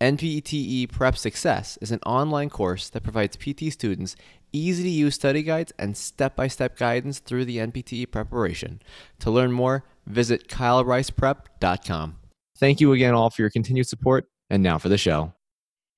[0.00, 4.14] NPTE Prep Success is an online course that provides PT students
[4.52, 8.82] easy to use study guides and step by step guidance through the NPTE preparation.
[9.20, 12.16] To learn more, visit kylericeprep.com.
[12.58, 14.26] Thank you again, all, for your continued support.
[14.50, 15.32] And now for the show.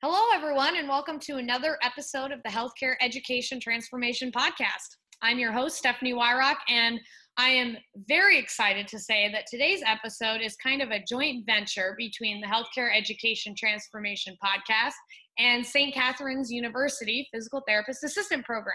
[0.00, 4.96] Hello, everyone, and welcome to another episode of the Healthcare Education Transformation Podcast.
[5.22, 7.00] I'm your host, Stephanie Wyrock, and
[7.40, 7.76] I am
[8.08, 12.48] very excited to say that today's episode is kind of a joint venture between the
[12.48, 14.94] Healthcare Education Transformation Podcast
[15.38, 15.94] and St.
[15.94, 18.74] Catherine's University Physical Therapist Assistant Program.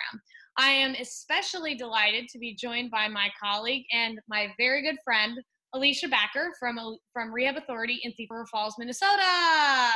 [0.57, 5.37] I am especially delighted to be joined by my colleague and my very good friend,
[5.73, 6.79] Alicia Backer from,
[7.11, 9.91] from Rehab Authority in Thief Falls, Minnesota.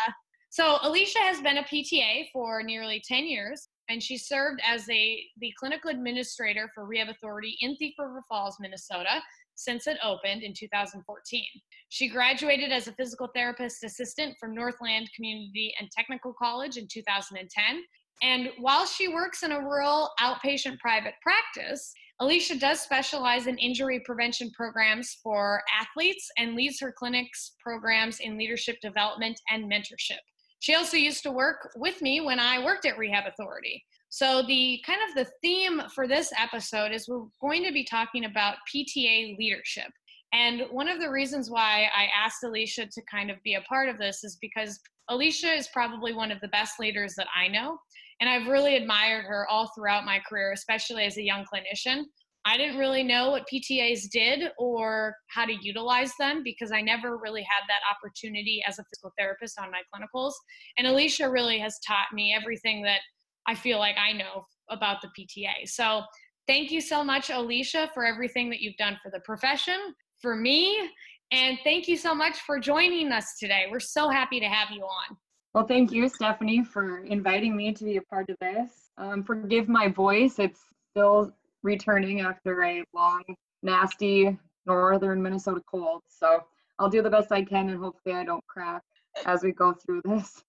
[0.49, 5.23] So Alicia has been a PTA for nearly 10 years, and she served as a
[5.39, 9.21] the clinical administrator for Rehab Authority in Thief River Falls, Minnesota,
[9.55, 11.43] since it opened in 2014.
[11.89, 17.83] She graduated as a physical therapist assistant from Northland Community and Technical College in 2010.
[18.23, 24.01] And while she works in a rural outpatient private practice, Alicia does specialize in injury
[24.03, 30.17] prevention programs for athletes and leads her clinics programs in leadership development and mentorship.
[30.59, 33.83] She also used to work with me when I worked at Rehab Authority.
[34.09, 38.25] So the kind of the theme for this episode is we're going to be talking
[38.25, 39.91] about PTA leadership.
[40.33, 43.89] And one of the reasons why I asked Alicia to kind of be a part
[43.89, 44.79] of this is because
[45.09, 47.77] Alicia is probably one of the best leaders that I know.
[48.19, 52.03] And I've really admired her all throughout my career, especially as a young clinician.
[52.45, 57.17] I didn't really know what PTAs did or how to utilize them because I never
[57.17, 60.31] really had that opportunity as a physical therapist on my clinicals.
[60.77, 62.99] And Alicia really has taught me everything that
[63.47, 65.67] I feel like I know about the PTA.
[65.67, 66.03] So
[66.47, 70.89] thank you so much, Alicia, for everything that you've done for the profession, for me,
[71.31, 73.65] and thank you so much for joining us today.
[73.69, 75.17] We're so happy to have you on.
[75.53, 78.91] Well, thank you, Stephanie, for inviting me to be a part of this.
[78.97, 80.61] Um, forgive my voice, it's
[80.91, 83.23] still returning after a long,
[83.63, 86.01] nasty northern Minnesota cold.
[86.07, 86.43] So
[86.79, 88.83] I'll do the best I can and hopefully I don't crack
[89.25, 90.41] as we go through this.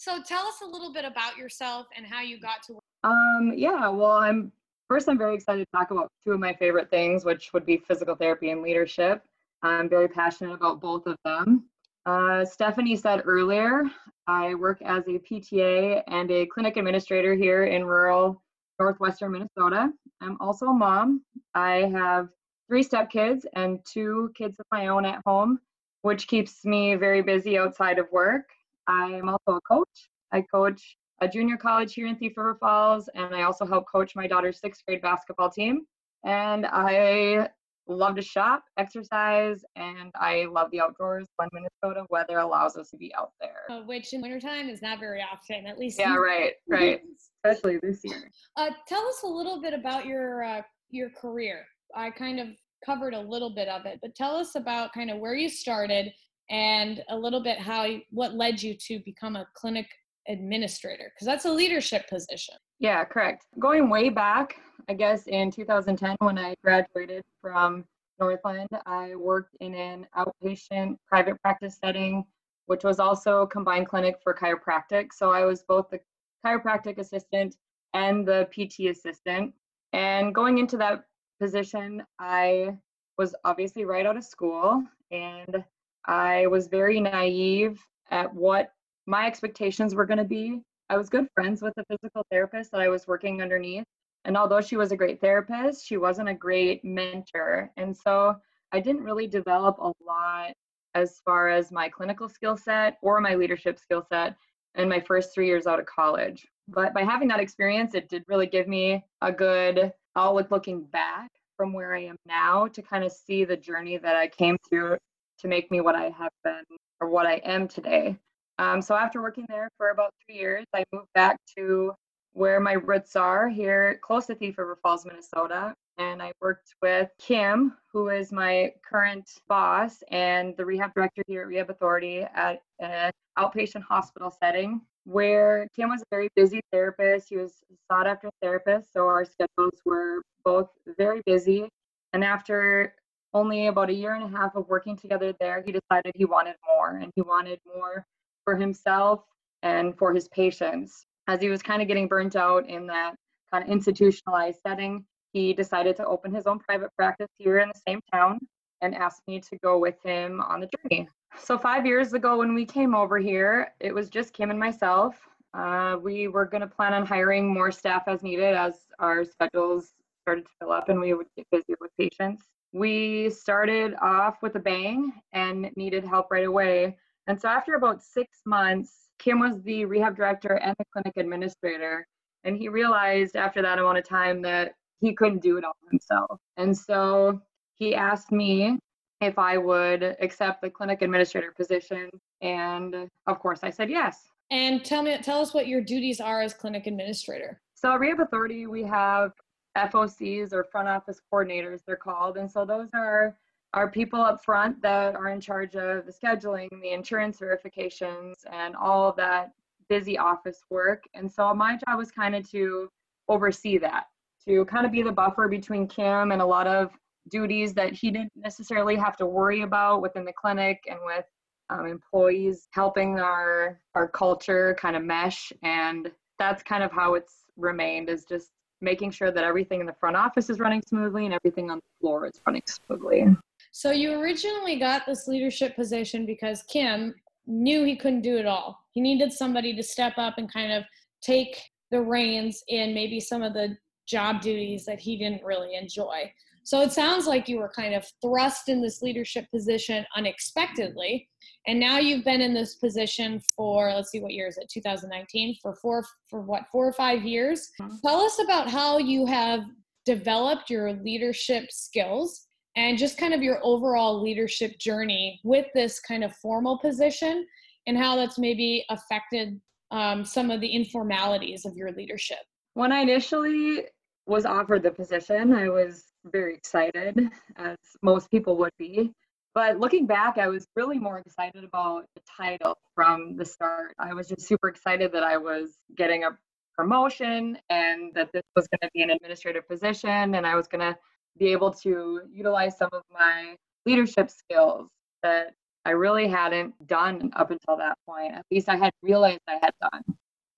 [0.00, 2.78] So tell us a little bit about yourself and how you got to.
[3.04, 4.50] Um, yeah, well, I'm
[4.88, 5.10] first.
[5.10, 8.14] I'm very excited to talk about two of my favorite things, which would be physical
[8.14, 9.22] therapy and leadership.
[9.62, 11.66] I'm very passionate about both of them.
[12.06, 13.82] Uh, Stephanie said earlier,
[14.26, 18.42] I work as a PTA and a clinic administrator here in rural
[18.80, 19.90] northwestern Minnesota.
[20.20, 21.22] I'm also a mom.
[21.54, 22.28] I have
[22.68, 25.60] three stepkids and two kids of my own at home,
[26.02, 28.46] which keeps me very busy outside of work.
[28.88, 30.08] I am also a coach.
[30.32, 34.16] I coach a junior college here in Thief River Falls, and I also help coach
[34.16, 35.82] my daughter's sixth grade basketball team.
[36.24, 37.48] And I
[37.86, 42.96] love to shop, exercise, and I love the outdoors when Minnesota weather allows us to
[42.96, 43.64] be out there.
[43.68, 45.98] Uh, which in wintertime is not very often, at least.
[45.98, 47.00] Yeah, right, right.
[47.44, 48.30] Especially this year.
[48.56, 51.64] Uh, tell us a little bit about your uh, your career.
[51.94, 52.48] I kind of
[52.84, 56.12] covered a little bit of it, but tell us about kind of where you started
[56.50, 59.86] and a little bit how what led you to become a clinic
[60.28, 62.54] administrator because that's a leadership position.
[62.78, 63.46] Yeah, correct.
[63.58, 64.56] Going way back,
[64.88, 67.84] I guess in 2010 when I graduated from
[68.18, 72.24] Northland, I worked in an outpatient private practice setting,
[72.66, 75.08] which was also a combined clinic for chiropractic.
[75.12, 76.00] So I was both the
[76.44, 77.56] chiropractic assistant
[77.94, 79.52] and the PT assistant.
[79.92, 81.04] And going into that
[81.40, 82.76] position, I
[83.18, 85.64] was obviously right out of school and
[86.06, 88.72] I was very naive at what
[89.06, 90.62] my expectations were going to be.
[90.88, 93.84] I was good friends with the physical therapist that I was working underneath.
[94.24, 97.70] And although she was a great therapist, she wasn't a great mentor.
[97.76, 98.36] And so
[98.72, 100.52] I didn't really develop a lot
[100.94, 104.36] as far as my clinical skill set or my leadership skill set
[104.76, 106.46] in my first three years out of college.
[106.68, 111.30] But by having that experience, it did really give me a good outlook looking back
[111.56, 114.96] from where I am now to kind of see the journey that I came through
[115.40, 116.62] to make me what I have been
[117.00, 118.16] or what I am today.
[118.58, 121.94] Um, so after working there for about three years, I moved back to
[122.32, 125.74] where my roots are here close to Thief River Falls, Minnesota.
[126.00, 131.42] And I worked with Kim, who is my current boss and the rehab director here
[131.42, 137.28] at Rehab Authority at an outpatient hospital setting where Kim was a very busy therapist.
[137.28, 137.52] He was
[137.86, 141.68] sought after therapist, so our schedules were both very busy.
[142.14, 142.94] And after
[143.34, 146.56] only about a year and a half of working together there, he decided he wanted
[146.66, 148.06] more and he wanted more
[148.44, 149.22] for himself
[149.62, 151.04] and for his patients.
[151.28, 153.16] As he was kind of getting burnt out in that
[153.50, 157.80] kind of institutionalized setting, he decided to open his own private practice here in the
[157.86, 158.38] same town
[158.82, 161.08] and asked me to go with him on the journey.
[161.38, 165.16] So, five years ago, when we came over here, it was just Kim and myself.
[165.54, 169.92] Uh, we were going to plan on hiring more staff as needed as our schedules
[170.22, 172.44] started to fill up and we would get busier with patients.
[172.72, 176.96] We started off with a bang and needed help right away.
[177.26, 182.06] And so, after about six months, Kim was the rehab director and the clinic administrator.
[182.44, 186.38] And he realized after that amount of time that he couldn't do it all himself.
[186.56, 187.40] And so
[187.74, 188.78] he asked me
[189.20, 192.08] if I would accept the clinic administrator position.
[192.40, 194.30] And of course, I said yes.
[194.50, 197.60] And tell me, tell us what your duties are as clinic administrator.
[197.74, 199.32] So, at Rehab Authority, we have
[199.78, 202.36] FOCs or front office coordinators, they're called.
[202.36, 203.36] And so, those are
[203.74, 208.74] our people up front that are in charge of the scheduling, the insurance verifications, and
[208.74, 209.52] all of that
[209.88, 211.04] busy office work.
[211.14, 212.90] And so, my job was kind of to
[213.28, 214.06] oversee that,
[214.46, 216.90] to kind of be the buffer between Kim and a lot of
[217.30, 221.24] duties that he didn't necessarily have to worry about within the clinic and with
[221.68, 225.52] um, employees helping our our culture kind of mesh.
[225.62, 228.50] And that's kind of how it's remained is just
[228.80, 232.00] making sure that everything in the front office is running smoothly and everything on the
[232.00, 233.26] floor is running smoothly.
[233.72, 237.14] So you originally got this leadership position because kim
[237.46, 238.78] knew he couldn't do it all.
[238.92, 240.84] He needed somebody to step up and kind of
[241.20, 241.60] take
[241.90, 243.76] the reins in maybe some of the
[244.10, 246.30] job duties that he didn't really enjoy
[246.62, 251.28] so it sounds like you were kind of thrust in this leadership position unexpectedly.
[251.66, 254.70] And now you've been in this position for, let's see, what year is it?
[254.72, 257.70] 2019 for four, for what, four or five years.
[257.80, 257.96] Mm-hmm.
[258.06, 259.60] Tell us about how you have
[260.04, 262.46] developed your leadership skills
[262.76, 267.46] and just kind of your overall leadership journey with this kind of formal position
[267.86, 269.60] and how that's maybe affected
[269.90, 272.38] um, some of the informalities of your leadership.
[272.74, 273.86] When I initially
[274.26, 279.12] was offered the position, I was very excited, as most people would be.
[279.54, 283.94] But looking back, I was really more excited about the title from the start.
[283.98, 286.38] I was just super excited that I was getting a
[286.76, 290.80] promotion and that this was going to be an administrative position and I was going
[290.80, 290.96] to
[291.38, 293.56] be able to utilize some of my
[293.86, 294.88] leadership skills
[295.22, 298.34] that I really hadn't done up until that point.
[298.34, 300.02] At least I had realized I had done.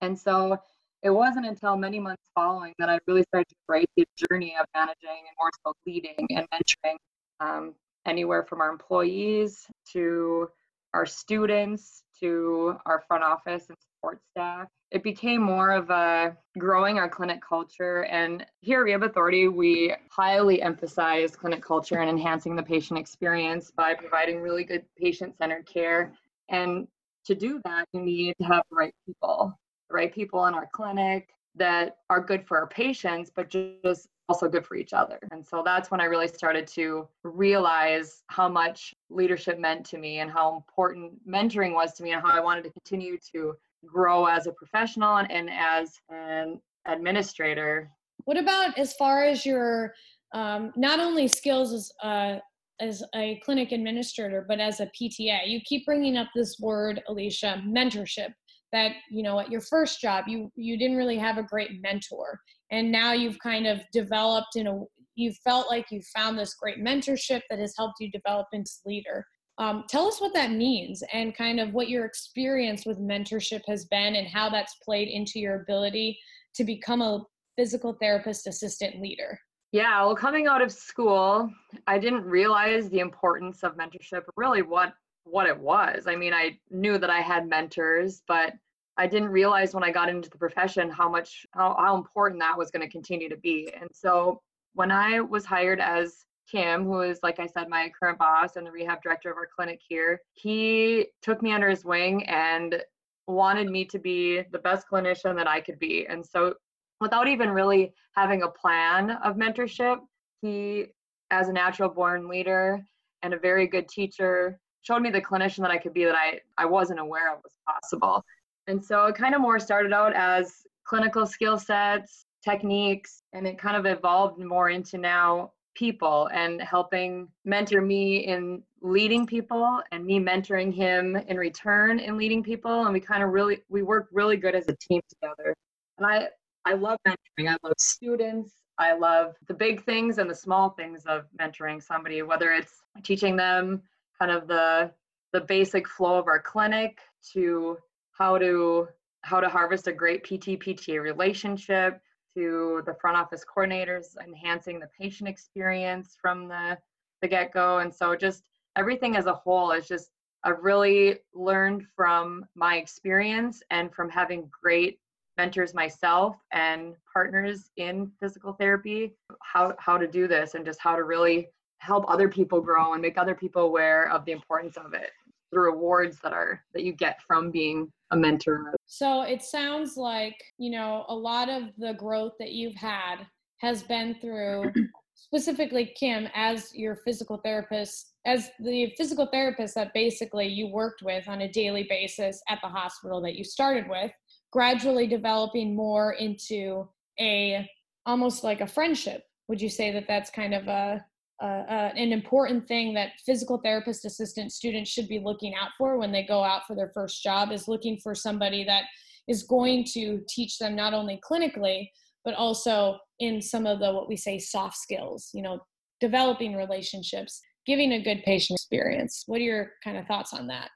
[0.01, 0.59] And so
[1.03, 4.67] it wasn't until many months following that I really started to embrace the journey of
[4.75, 6.97] managing and more so leading and mentoring
[7.41, 7.75] um,
[8.07, 10.49] anywhere from our employees to
[10.95, 14.69] our students to our front office and support staff.
[14.93, 18.05] It became more of a growing our clinic culture.
[18.05, 23.71] And here at Rehab Authority, we highly emphasize clinic culture and enhancing the patient experience
[23.71, 26.13] by providing really good patient centered care.
[26.49, 26.87] And
[27.25, 29.59] to do that, you need to have the right people
[29.93, 34.49] the right people in our clinic that are good for our patients, but just also
[34.49, 35.19] good for each other.
[35.31, 40.21] And so that's when I really started to realize how much leadership meant to me
[40.21, 44.27] and how important mentoring was to me and how I wanted to continue to grow
[44.27, 47.91] as a professional and, and as an administrator.
[48.25, 49.93] What about as far as your
[50.33, 52.39] um, not only skills as uh,
[52.81, 55.47] as a clinic administrator, but as a PTA?
[55.47, 58.33] You keep bringing up this word, Alicia, mentorship
[58.73, 62.41] that you know at your first job you you didn't really have a great mentor.
[62.71, 64.81] And now you've kind of developed in a
[65.15, 69.27] you felt like you found this great mentorship that has helped you develop into leader.
[69.59, 73.85] Um, tell us what that means and kind of what your experience with mentorship has
[73.85, 76.19] been and how that's played into your ability
[76.55, 77.23] to become a
[77.57, 79.39] physical therapist assistant leader.
[79.73, 81.51] Yeah well coming out of school
[81.87, 84.93] i didn't realize the importance of mentorship really what
[85.25, 86.07] what it was.
[86.07, 88.53] I mean, I knew that I had mentors, but
[88.97, 92.59] I didn't realize when I got into the profession how much how, how important that
[92.59, 93.73] was going to continue to be.
[93.79, 94.41] And so
[94.75, 98.67] when I was hired as Kim, who is like I said, my current boss and
[98.67, 102.83] the rehab director of our clinic here, he took me under his wing and
[103.27, 106.07] wanted me to be the best clinician that I could be.
[106.07, 106.55] And so
[107.01, 109.99] without even really having a plan of mentorship,
[110.41, 110.87] he,
[111.31, 112.85] as a natural born leader
[113.23, 116.41] and a very good teacher, showed me the clinician that I could be that I,
[116.59, 118.25] I wasn't aware of was possible.
[118.67, 123.59] And so it kind of more started out as clinical skill sets, techniques, and it
[123.59, 130.05] kind of evolved more into now people and helping mentor me in leading people and
[130.05, 132.85] me mentoring him in return in leading people.
[132.85, 135.55] And we kind of really we work really good as a team together.
[135.99, 136.29] And i
[136.65, 137.49] i love mentoring.
[137.49, 138.53] I love students.
[138.79, 143.37] I love the big things and the small things of mentoring somebody whether it's teaching
[143.37, 143.83] them
[144.23, 144.91] kind of the
[145.33, 146.99] the basic flow of our clinic
[147.33, 147.77] to
[148.13, 148.87] how to
[149.23, 152.01] how to harvest a great pt pta relationship
[152.37, 156.79] to the front office coordinators, enhancing the patient experience from the,
[157.21, 157.79] the get go.
[157.79, 158.45] And so just
[158.77, 160.11] everything as a whole is just,
[160.45, 164.99] I've really learned from my experience and from having great
[165.37, 170.95] mentors myself and partners in physical therapy how how to do this and just how
[170.95, 171.49] to really
[171.83, 175.11] help other people grow and make other people aware of the importance of it
[175.51, 178.75] the rewards that are that you get from being a mentor.
[178.87, 183.27] So it sounds like, you know, a lot of the growth that you've had
[183.59, 184.73] has been through
[185.15, 191.29] specifically Kim as your physical therapist, as the physical therapist that basically you worked with
[191.29, 194.11] on a daily basis at the hospital that you started with,
[194.53, 196.89] gradually developing more into
[197.21, 197.69] a
[198.07, 199.25] almost like a friendship.
[199.49, 201.05] Would you say that that's kind of a
[201.45, 206.13] uh, an important thing that physical therapist assistant students should be looking out for when
[206.13, 208.85] they go out for their first job is looking for somebody that
[209.29, 211.89] is going to teach them not only clinically
[212.25, 215.59] but also in some of the what we say soft skills you know
[216.01, 219.25] developing relationships giving a good patient experience.
[219.27, 220.71] What are your kind of thoughts on that?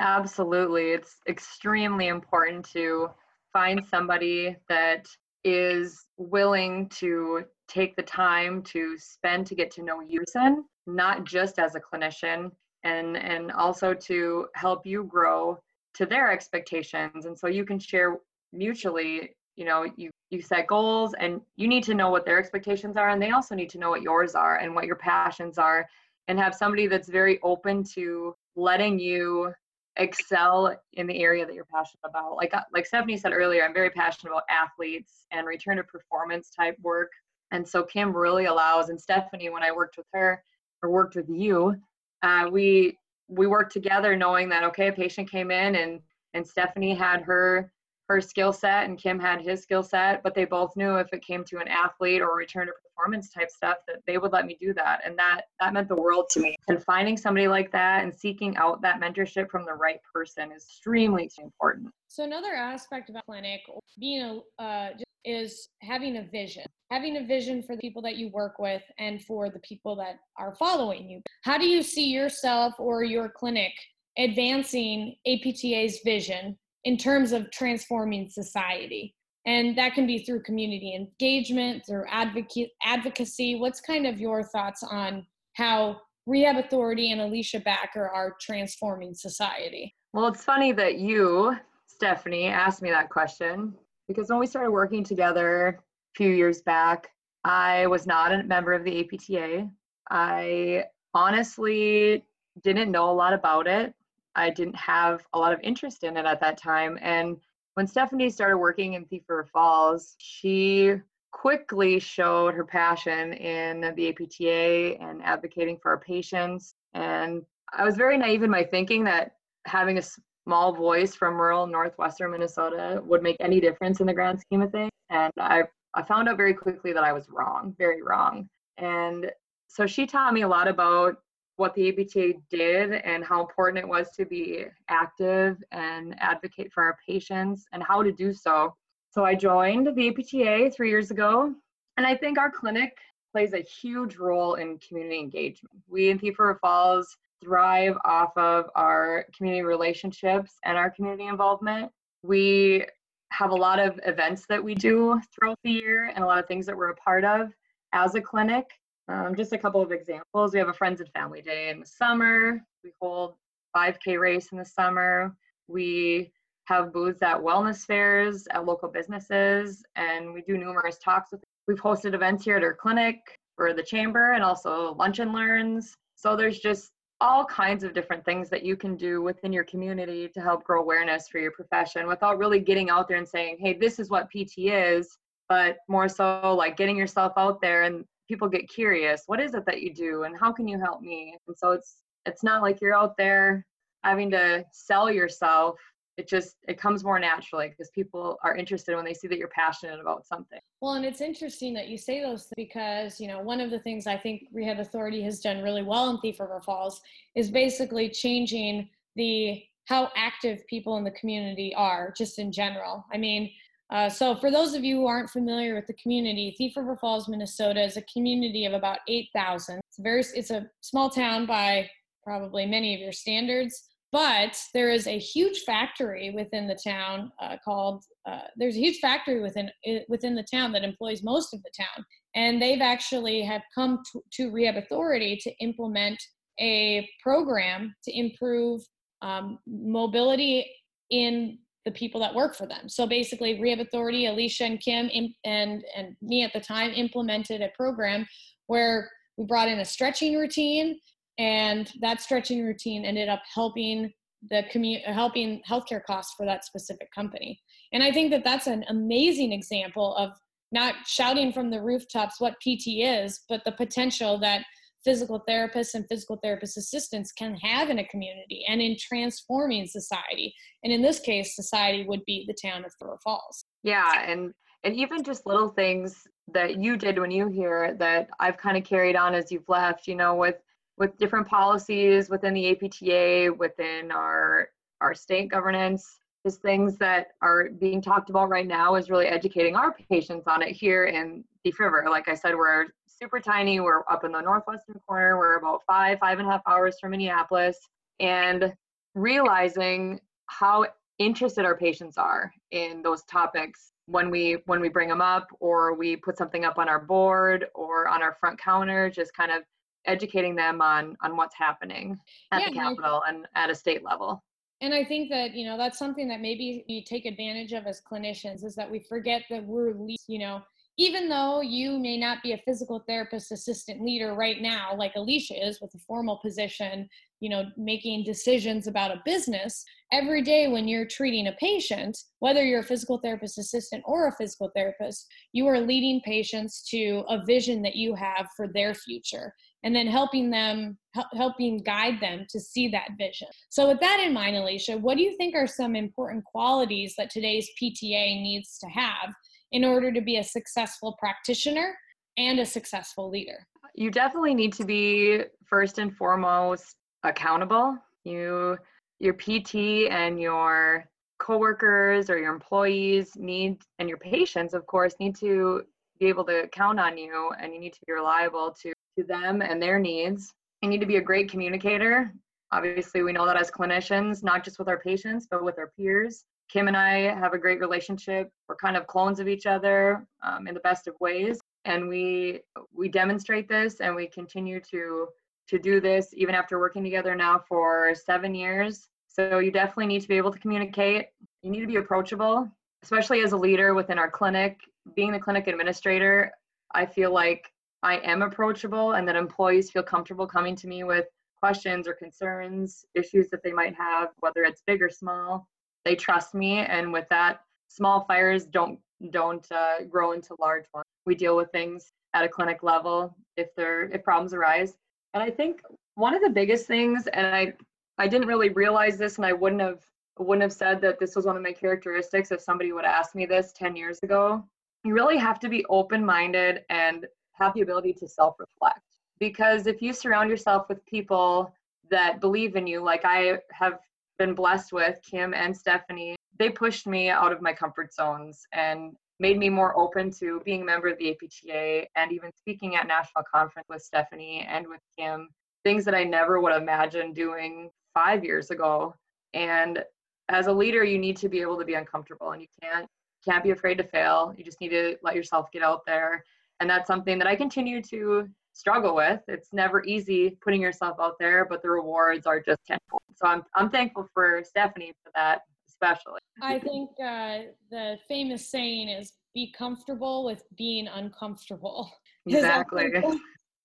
[0.00, 0.90] Absolutely.
[0.90, 3.08] It's extremely important to
[3.52, 5.06] find somebody that
[5.46, 11.24] is willing to take the time to spend to get to know you person, not
[11.24, 12.50] just as a clinician,
[12.82, 15.56] and and also to help you grow
[15.94, 17.26] to their expectations.
[17.26, 18.18] And so you can share
[18.52, 22.96] mutually, you know, you you set goals and you need to know what their expectations
[22.96, 25.88] are and they also need to know what yours are and what your passions are
[26.26, 29.52] and have somebody that's very open to letting you
[29.96, 32.36] excel in the area that you're passionate about.
[32.36, 36.50] Like uh, like Stephanie said earlier, I'm very passionate about athletes and return to performance
[36.50, 37.10] type work.
[37.52, 40.42] And so Kim really allows, and Stephanie, when I worked with her
[40.82, 41.76] or worked with you,
[42.22, 42.98] uh, we
[43.28, 46.00] we worked together knowing that okay, a patient came in and
[46.34, 47.72] and Stephanie had her
[48.08, 51.24] her skill set and Kim had his skill set, but they both knew if it
[51.24, 54.56] came to an athlete or return to performance type stuff that they would let me
[54.60, 55.00] do that.
[55.04, 56.56] And that that meant the world to me.
[56.68, 60.64] And finding somebody like that and seeking out that mentorship from the right person is
[60.64, 61.90] extremely important.
[62.08, 63.60] So another aspect of a clinic
[63.98, 64.90] being a uh,
[65.26, 69.22] is having a vision, having a vision for the people that you work with and
[69.24, 71.20] for the people that are following you.
[71.42, 73.72] How do you see yourself or your clinic
[74.16, 76.56] advancing APTA's vision
[76.86, 79.12] in terms of transforming society?
[79.44, 83.56] And that can be through community engagement, through advocate, advocacy.
[83.56, 89.94] What's kind of your thoughts on how Rehab Authority and Alicia Backer are transforming society?
[90.12, 91.56] Well, it's funny that you,
[91.88, 93.74] Stephanie, asked me that question
[94.06, 95.74] because when we started working together a
[96.16, 97.08] few years back,
[97.44, 99.68] I was not a member of the APTA.
[100.10, 102.24] I honestly
[102.62, 103.92] didn't know a lot about it.
[104.36, 106.98] I didn't have a lot of interest in it at that time.
[107.02, 107.38] And
[107.74, 110.94] when Stephanie started working in Thief River Falls, she
[111.32, 116.74] quickly showed her passion in the APTA and advocating for our patients.
[116.94, 117.42] And
[117.76, 119.32] I was very naive in my thinking that
[119.66, 120.02] having a
[120.46, 124.70] small voice from rural northwestern Minnesota would make any difference in the grand scheme of
[124.70, 124.92] things.
[125.10, 125.64] And I,
[125.94, 128.48] I found out very quickly that I was wrong, very wrong.
[128.78, 129.30] And
[129.68, 131.18] so she taught me a lot about
[131.56, 136.82] what the APTA did and how important it was to be active and advocate for
[136.82, 138.74] our patients and how to do so.
[139.10, 141.54] So I joined the APTA three years ago,
[141.96, 142.98] and I think our clinic
[143.32, 145.74] plays a huge role in community engagement.
[145.88, 151.90] We in Thief River Falls thrive off of our community relationships and our community involvement.
[152.22, 152.86] We
[153.32, 156.46] have a lot of events that we do throughout the year and a lot of
[156.46, 157.52] things that we're a part of
[157.92, 158.66] as a clinic.
[159.08, 160.52] Um, just a couple of examples.
[160.52, 162.60] We have a Friends and Family Day in the summer.
[162.82, 163.34] We hold
[163.76, 165.36] 5K race in the summer.
[165.68, 166.32] We
[166.64, 171.42] have booths at wellness fairs, at local businesses, and we do numerous talks with.
[171.68, 173.18] We've hosted events here at our clinic
[173.56, 175.96] for the chamber and also lunch and learns.
[176.14, 180.28] So there's just all kinds of different things that you can do within your community
[180.28, 183.72] to help grow awareness for your profession without really getting out there and saying, hey,
[183.72, 185.16] this is what PT is,
[185.48, 189.64] but more so like getting yourself out there and people get curious what is it
[189.66, 191.36] that you do and how can you help me?
[191.46, 193.64] And so it's it's not like you're out there
[194.02, 195.78] having to sell yourself.
[196.16, 199.48] It just it comes more naturally because people are interested when they see that you're
[199.48, 200.58] passionate about something.
[200.80, 204.06] Well and it's interesting that you say those because you know one of the things
[204.06, 207.00] i think rehab authority has done really well in thief river falls
[207.34, 213.04] is basically changing the how active people in the community are just in general.
[213.12, 213.50] I mean
[213.90, 217.28] uh, so for those of you who aren't familiar with the community thief river falls
[217.28, 221.88] minnesota is a community of about 8000 it's very it's a small town by
[222.24, 227.56] probably many of your standards but there is a huge factory within the town uh,
[227.64, 229.70] called uh, there's a huge factory within
[230.08, 232.04] within the town that employs most of the town.
[232.34, 236.22] And they've actually have come to, to rehab authority to implement
[236.58, 238.80] a program to improve
[239.22, 240.70] um, mobility
[241.10, 242.88] in the people that work for them.
[242.88, 245.08] So basically rehab authority alicia and kim
[245.44, 248.26] and and me at the time implemented a program
[248.66, 250.98] where we brought in a stretching routine
[251.38, 254.12] and that stretching routine ended up helping
[254.50, 257.58] the community helping healthcare costs for that specific company.
[257.92, 260.32] And i think that that's an amazing example of
[260.72, 264.64] not shouting from the rooftops what pt is but the potential that
[265.06, 270.52] physical therapists and physical therapist assistants can have in a community and in transforming society
[270.82, 274.52] and in this case society would be the town of River Falls yeah and
[274.84, 276.22] and even just little things
[276.52, 280.06] that you did when you here that I've kind of carried on as you've left
[280.06, 280.56] you know with
[280.98, 284.68] with different policies within the APTA, within our
[285.00, 289.76] our state governance, is things that are being talked about right now is really educating
[289.76, 292.06] our patients on it here in Thief River.
[292.08, 292.86] Like I said, we're
[293.18, 293.80] super tiny.
[293.80, 295.38] We're up in the northwestern corner.
[295.38, 297.78] We're about five, five and a half hours from Minneapolis.
[298.20, 298.72] And
[299.14, 300.86] realizing how
[301.18, 305.94] interested our patients are in those topics when we when we bring them up or
[305.94, 309.62] we put something up on our board or on our front counter just kind of
[310.04, 312.16] educating them on on what's happening
[312.52, 314.44] at yeah, the capital and at a state level
[314.82, 318.00] and i think that you know that's something that maybe we take advantage of as
[318.00, 320.60] clinicians is that we forget that we're at least, you know
[320.98, 325.54] even though you may not be a physical therapist assistant leader right now like alicia
[325.54, 327.08] is with a formal position
[327.40, 332.62] you know making decisions about a business every day when you're treating a patient whether
[332.64, 337.44] you're a physical therapist assistant or a physical therapist you are leading patients to a
[337.44, 340.98] vision that you have for their future and then helping them
[341.34, 343.48] helping guide them to see that vision.
[343.68, 347.30] So with that in mind alicia what do you think are some important qualities that
[347.30, 349.34] today's pta needs to have
[349.72, 351.94] in order to be a successful practitioner
[352.38, 358.76] and a successful leader you definitely need to be first and foremost accountable you
[359.18, 361.04] your pt and your
[361.38, 365.82] coworkers or your employees need and your patients of course need to
[366.18, 369.62] be able to count on you and you need to be reliable to to them
[369.62, 370.52] and their needs.
[370.82, 372.32] You need to be a great communicator.
[372.72, 376.44] Obviously, we know that as clinicians, not just with our patients, but with our peers.
[376.68, 378.50] Kim and I have a great relationship.
[378.68, 382.60] We're kind of clones of each other um, in the best of ways, and we
[382.92, 385.28] we demonstrate this, and we continue to
[385.68, 389.08] to do this even after working together now for seven years.
[389.26, 391.26] So you definitely need to be able to communicate.
[391.62, 392.70] You need to be approachable,
[393.02, 394.80] especially as a leader within our clinic.
[395.14, 396.52] Being the clinic administrator,
[396.94, 397.70] I feel like
[398.02, 401.26] I am approachable and that employees feel comfortable coming to me with
[401.58, 405.68] questions or concerns, issues that they might have, whether it's big or small.
[406.06, 411.04] They trust me, and with that, small fires don't don't uh, grow into large ones.
[411.24, 414.96] We deal with things at a clinic level if there if problems arise.
[415.34, 415.82] And I think
[416.14, 417.72] one of the biggest things, and I
[418.18, 420.04] I didn't really realize this, and I wouldn't have
[420.38, 423.44] wouldn't have said that this was one of my characteristics if somebody would ask me
[423.44, 424.62] this 10 years ago.
[425.02, 429.00] You really have to be open minded and have the ability to self reflect.
[429.40, 431.74] Because if you surround yourself with people
[432.12, 433.98] that believe in you, like I have
[434.38, 439.14] been blessed with, Kim and Stephanie, they pushed me out of my comfort zones and
[439.38, 443.06] made me more open to being a member of the APTA and even speaking at
[443.06, 445.48] national conference with Stephanie and with Kim,
[445.84, 449.14] things that I never would have imagined doing five years ago.
[449.52, 450.02] And
[450.48, 453.06] as a leader, you need to be able to be uncomfortable and you can't
[453.44, 454.52] can't be afraid to fail.
[454.56, 456.42] You just need to let yourself get out there
[456.80, 459.40] and that's something that I continue to struggle with.
[459.48, 463.22] It's never easy putting yourself out there, but the rewards are just tenfold.
[463.34, 466.40] So I'm I'm thankful for Stephanie for that, especially.
[466.62, 472.10] I think uh, the famous saying is "Be comfortable with being uncomfortable."
[472.48, 473.08] Exactly.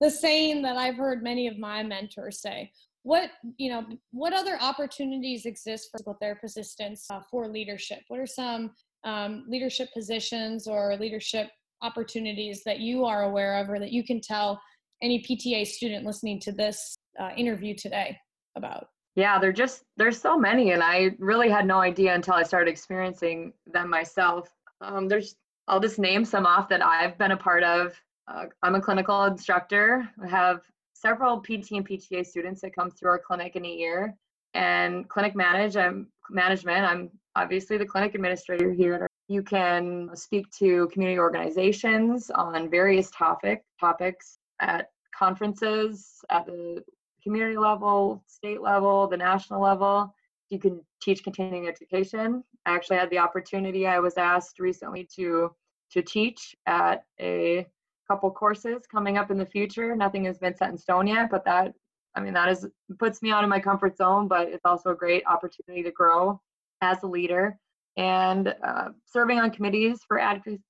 [0.00, 2.70] The saying that I've heard many of my mentors say.
[3.02, 3.84] What you know?
[4.12, 8.02] What other opportunities exist for physical therapist assistants uh, for leadership?
[8.06, 8.70] What are some
[9.02, 11.50] um, leadership positions or leadership
[11.82, 14.60] opportunities that you are aware of or that you can tell
[15.02, 18.16] any PTA student listening to this uh, interview today
[18.56, 18.88] about?
[19.14, 22.70] Yeah, they're just there's so many, and I really had no idea until I started
[22.70, 24.48] experiencing them myself.
[24.80, 25.34] Um, there's
[25.68, 27.94] I'll just name some off that I've been a part of.
[28.26, 30.08] Uh, I'm a clinical instructor.
[30.22, 30.62] I have
[30.94, 34.16] several PT and PTA students that come through our clinic in a year.
[34.54, 36.84] And clinic manage, I'm management.
[36.84, 39.06] I'm obviously the clinic administrator here.
[39.28, 44.90] You can speak to community organizations on various topic topics at
[45.22, 46.82] conferences at the
[47.22, 50.12] community level, state level, the national level.
[50.50, 52.42] You can teach continuing education.
[52.66, 53.86] I actually had the opportunity.
[53.86, 55.50] I was asked recently to
[55.92, 57.66] to teach at a
[58.08, 59.94] couple courses coming up in the future.
[59.94, 61.72] Nothing has been set in stone yet, but that
[62.16, 62.66] I mean that is
[62.98, 66.40] puts me out of my comfort zone, but it's also a great opportunity to grow
[66.80, 67.56] as a leader
[67.96, 70.18] and uh, serving on committees for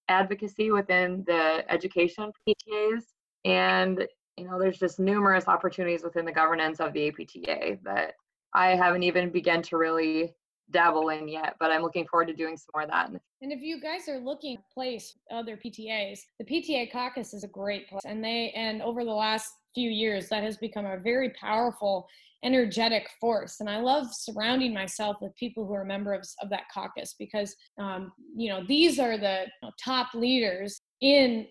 [0.08, 3.04] advocacy within the education PTAs.
[3.44, 8.14] And you know, there's just numerous opportunities within the governance of the APTA that
[8.54, 10.34] I haven't even begun to really
[10.70, 13.10] dabble in yet, but I'm looking forward to doing some more of that.
[13.42, 17.48] And if you guys are looking to place other PTAs, the PTA caucus is a
[17.48, 18.02] great place.
[18.06, 22.06] And they and over the last few years that has become a very powerful
[22.44, 27.14] energetic force and i love surrounding myself with people who are members of that caucus
[27.16, 31.48] because um, you know these are the you know, top leaders in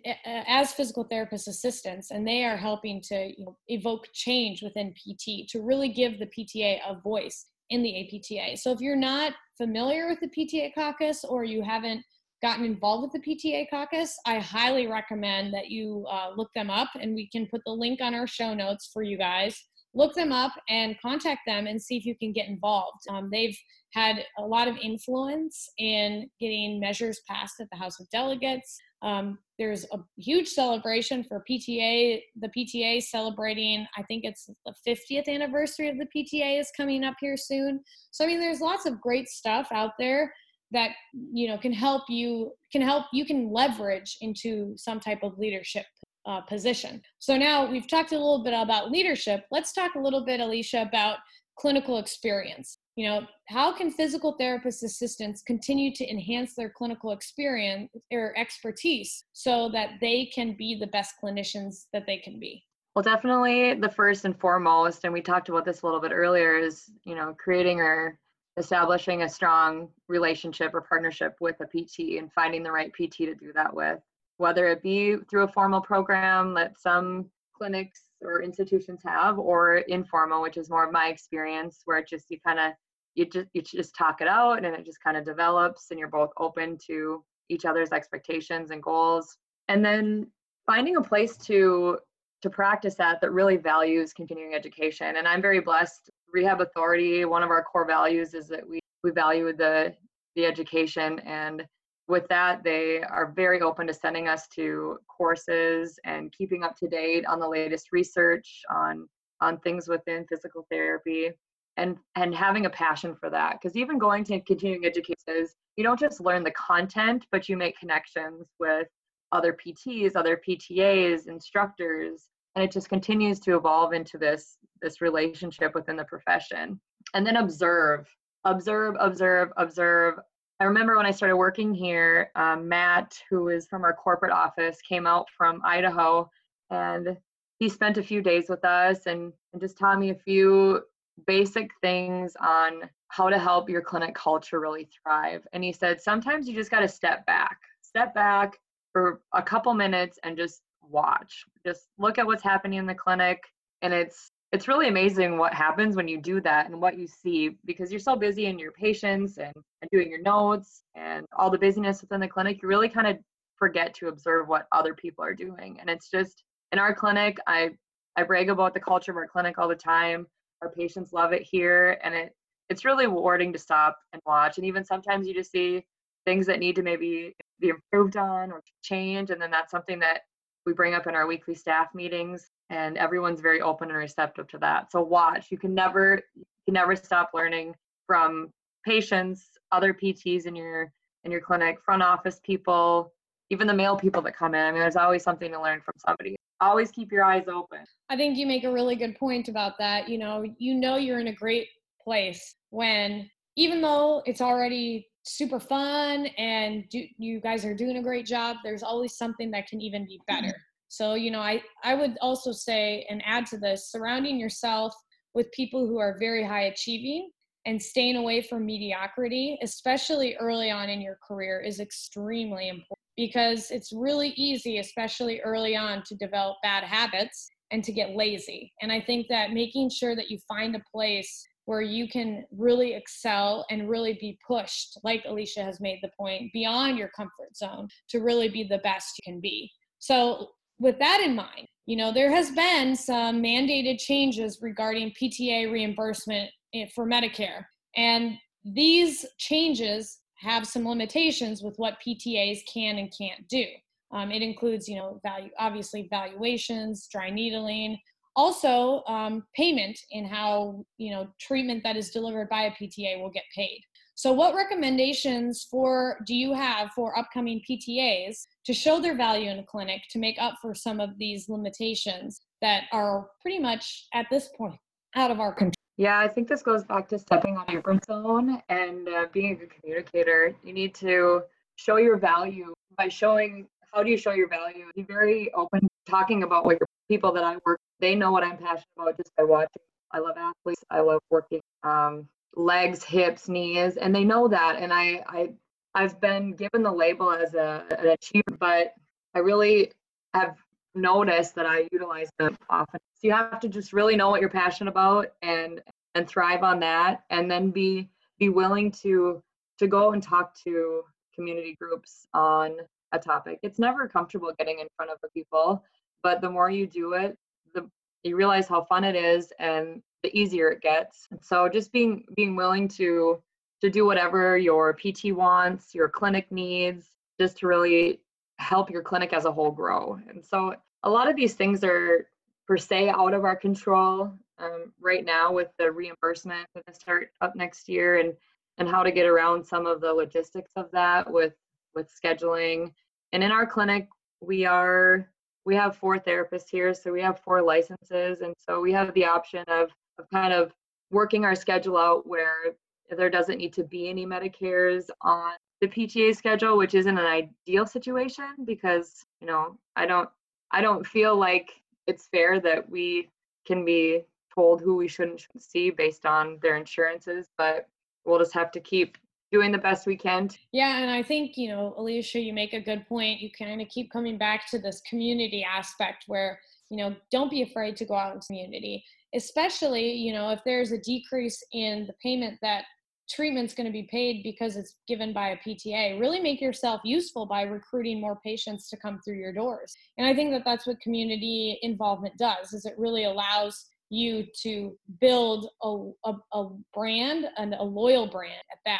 [0.47, 5.47] as physical therapist assistants and they are helping to you know, evoke change within pt
[5.49, 10.07] to really give the pta a voice in the apta so if you're not familiar
[10.07, 12.01] with the pta caucus or you haven't
[12.41, 16.89] gotten involved with the pta caucus i highly recommend that you uh, look them up
[17.01, 19.61] and we can put the link on our show notes for you guys
[19.93, 22.99] look them up and contact them and see if you can get involved.
[23.09, 23.57] Um, they've
[23.93, 28.77] had a lot of influence in getting measures passed at the House of Delegates.
[29.01, 32.21] Um, there's a huge celebration for PTA.
[32.39, 37.15] The PTA celebrating, I think it's the 50th anniversary of the PTA is coming up
[37.19, 37.81] here soon.
[38.11, 40.31] So I mean, there's lots of great stuff out there
[40.71, 40.91] that
[41.33, 45.85] you know can help you can help you can leverage into some type of leadership
[46.25, 47.01] uh, position.
[47.19, 49.45] So now we've talked a little bit about leadership.
[49.51, 51.17] Let's talk a little bit, Alicia, about
[51.57, 52.79] clinical experience.
[52.95, 59.23] You know, how can physical therapist assistants continue to enhance their clinical experience or expertise
[59.33, 62.63] so that they can be the best clinicians that they can be?
[62.95, 66.57] Well, definitely the first and foremost, and we talked about this a little bit earlier,
[66.57, 68.19] is you know creating or
[68.57, 73.35] establishing a strong relationship or partnership with a PT and finding the right PT to
[73.35, 73.99] do that with
[74.41, 80.41] whether it be through a formal program that some clinics or institutions have or informal
[80.41, 82.73] which is more of my experience where it just you kind of
[83.15, 86.07] you just you just talk it out and it just kind of develops and you're
[86.09, 89.37] both open to each other's expectations and goals.
[89.67, 90.27] And then
[90.65, 91.99] finding a place to
[92.41, 95.17] to practice that that really values continuing education.
[95.17, 96.09] And i'm very blessed.
[96.31, 99.93] Rehab authority one of our core values is that we we value the
[100.35, 101.65] the education and
[102.11, 106.87] with that, they are very open to sending us to courses and keeping up to
[106.87, 109.07] date on the latest research on
[109.39, 111.31] on things within physical therapy
[111.77, 113.53] and and having a passion for that.
[113.53, 115.47] Because even going to continuing education
[115.77, 118.87] you don't just learn the content but you make connections with
[119.31, 125.73] other pts other ptas instructors and it just continues to evolve into this this relationship
[125.75, 126.79] within the profession.
[127.13, 128.07] And then observe
[128.45, 130.15] observe observe observe
[130.61, 134.79] I remember when I started working here, um, Matt, who is from our corporate office,
[134.87, 136.29] came out from Idaho
[136.69, 137.17] and
[137.57, 140.83] he spent a few days with us and, and just taught me a few
[141.25, 145.47] basic things on how to help your clinic culture really thrive.
[145.51, 148.59] And he said, sometimes you just got to step back, step back
[148.93, 151.43] for a couple minutes and just watch.
[151.65, 153.41] Just look at what's happening in the clinic.
[153.81, 157.57] And it's it's really amazing what happens when you do that and what you see
[157.65, 161.57] because you're so busy in your patients and, and doing your notes and all the
[161.57, 163.17] busyness within the clinic you really kind of
[163.61, 165.77] forget to observe what other people are doing.
[165.79, 167.69] And it's just in our clinic i
[168.17, 170.25] i brag about the culture of our clinic all the time.
[170.63, 172.31] Our patients love it here and it
[172.69, 174.57] it's really rewarding to stop and watch.
[174.57, 175.85] And even sometimes you just see
[176.25, 180.21] things that need to maybe be improved on or change and then that's something that
[180.65, 184.57] we bring up in our weekly staff meetings and everyone's very open and receptive to
[184.59, 184.91] that.
[184.91, 187.75] So watch you can never you can never stop learning
[188.07, 188.51] from
[188.85, 190.91] patients other pts in your
[191.23, 193.11] in your clinic front office people
[193.49, 194.65] even the mail people that come in.
[194.65, 196.35] I mean there's always something to learn from somebody.
[196.61, 197.79] Always keep your eyes open.
[198.09, 200.07] I think you make a really good point about that.
[200.07, 201.67] You know you know you're in a great
[202.03, 208.03] place when even though it's already super fun and do, you guys are doing a
[208.03, 210.41] great job, there's always something that can even be mm-hmm.
[210.41, 210.55] better.
[210.87, 214.93] So, you know, I, I would also say and add to this surrounding yourself
[215.33, 217.31] with people who are very high achieving
[217.65, 223.71] and staying away from mediocrity, especially early on in your career, is extremely important because
[223.71, 228.73] it's really easy, especially early on, to develop bad habits and to get lazy.
[228.81, 232.93] And I think that making sure that you find a place where you can really
[232.93, 237.87] excel and really be pushed, like Alicia has made the point, beyond your comfort zone
[238.09, 239.71] to really be the best you can be.
[239.99, 245.71] So, with that in mind, you know, there has been some mandated changes regarding PTA
[245.71, 246.49] reimbursement
[246.95, 247.65] for Medicare.
[247.95, 253.65] And these changes have some limitations with what PTAs can and can't do.
[254.11, 257.97] Um, it includes, you know, value, obviously valuations, dry needling,
[258.35, 263.31] also um, payment in how, you know, treatment that is delivered by a PTA will
[263.31, 263.81] get paid.
[264.15, 269.59] So, what recommendations for do you have for upcoming PTAs to show their value in
[269.59, 274.27] a clinic to make up for some of these limitations that are pretty much at
[274.29, 274.79] this point
[275.15, 275.73] out of our control?
[275.97, 279.53] Yeah, I think this goes back to stepping on your comfort zone and uh, being
[279.53, 280.55] a good communicator.
[280.63, 281.43] You need to
[281.75, 284.85] show your value by showing how do you show your value?
[284.95, 287.79] Be very open, talking about what your people that I work.
[287.99, 289.81] They know what I'm passionate about just by watching.
[290.11, 290.83] I love athletes.
[290.89, 294.77] I love working um, legs, hips, knees, and they know that.
[294.79, 295.49] And I, I,
[295.95, 298.93] I've been given the label as a, an achiever, but
[299.35, 299.91] I really
[300.33, 300.57] have
[300.95, 302.99] noticed that I utilize them often.
[303.15, 305.81] So you have to just really know what you're passionate about and
[306.13, 309.41] and thrive on that, and then be be willing to
[309.79, 312.75] to go and talk to community groups on
[313.13, 313.59] a topic.
[313.63, 315.83] It's never comfortable getting in front of people,
[316.23, 317.37] but the more you do it,
[317.73, 317.89] the
[318.23, 321.27] you realize how fun it is and the easier it gets.
[321.31, 323.41] And So just being being willing to
[323.81, 327.07] to do whatever your PT wants, your clinic needs,
[327.39, 328.21] just to really
[328.59, 330.19] help your clinic as a whole grow.
[330.29, 332.27] And so a lot of these things are
[332.67, 337.29] per se out of our control um, right now with the reimbursement going to start
[337.41, 338.33] up next year and
[338.77, 341.53] and how to get around some of the logistics of that with
[341.95, 342.93] with scheduling.
[343.33, 344.07] And in our clinic,
[344.41, 345.29] we are
[345.65, 349.25] we have four therapists here, so we have four licenses, and so we have the
[349.25, 350.73] option of of kind of
[351.11, 352.75] working our schedule out where
[353.09, 357.85] there doesn't need to be any Medicares on the PTA schedule, which isn't an ideal
[357.85, 360.29] situation because you know I don't
[360.71, 363.29] I don't feel like it's fair that we
[363.65, 367.87] can be told who we shouldn't, shouldn't see based on their insurances, but
[368.25, 369.17] we'll just have to keep
[369.51, 370.49] doing the best we can.
[370.71, 373.41] Yeah, and I think, you know, Alicia, you make a good point.
[373.41, 376.59] You kind of keep coming back to this community aspect where,
[376.89, 379.03] you know, don't be afraid to go out in community,
[379.35, 382.85] especially, you know, if there's a decrease in the payment that
[383.29, 386.19] treatment's going to be paid because it's given by a PTA.
[386.19, 389.95] Really make yourself useful by recruiting more patients to come through your doors.
[390.17, 394.97] And I think that that's what community involvement does is it really allows you to
[395.21, 398.99] build a, a, a brand and a loyal brand at that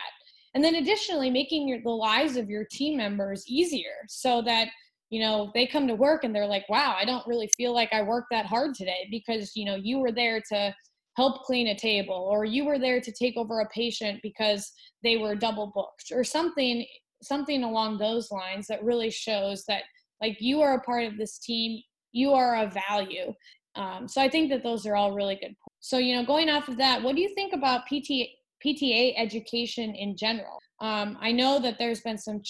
[0.53, 4.67] and then additionally making your, the lives of your team members easier so that
[5.09, 7.91] you know they come to work and they're like wow i don't really feel like
[7.93, 10.73] i worked that hard today because you know you were there to
[11.17, 14.71] help clean a table or you were there to take over a patient because
[15.03, 16.85] they were double booked or something
[17.21, 19.83] something along those lines that really shows that
[20.21, 21.81] like you are a part of this team
[22.13, 23.33] you are a value
[23.75, 25.47] um, so I think that those are all really good.
[25.47, 25.77] Points.
[25.79, 28.27] So you know, going off of that, what do you think about PT,
[28.65, 30.59] PTA education in general?
[30.79, 32.41] Um, I know that there's been some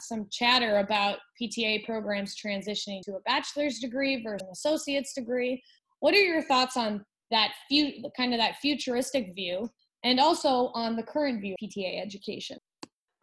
[0.00, 5.62] some chatter about PTA programs transitioning to a bachelor's degree versus an associate's degree.
[6.00, 9.68] What are your thoughts on that fu- kind of that futuristic view,
[10.04, 12.58] and also on the current view of PTA education?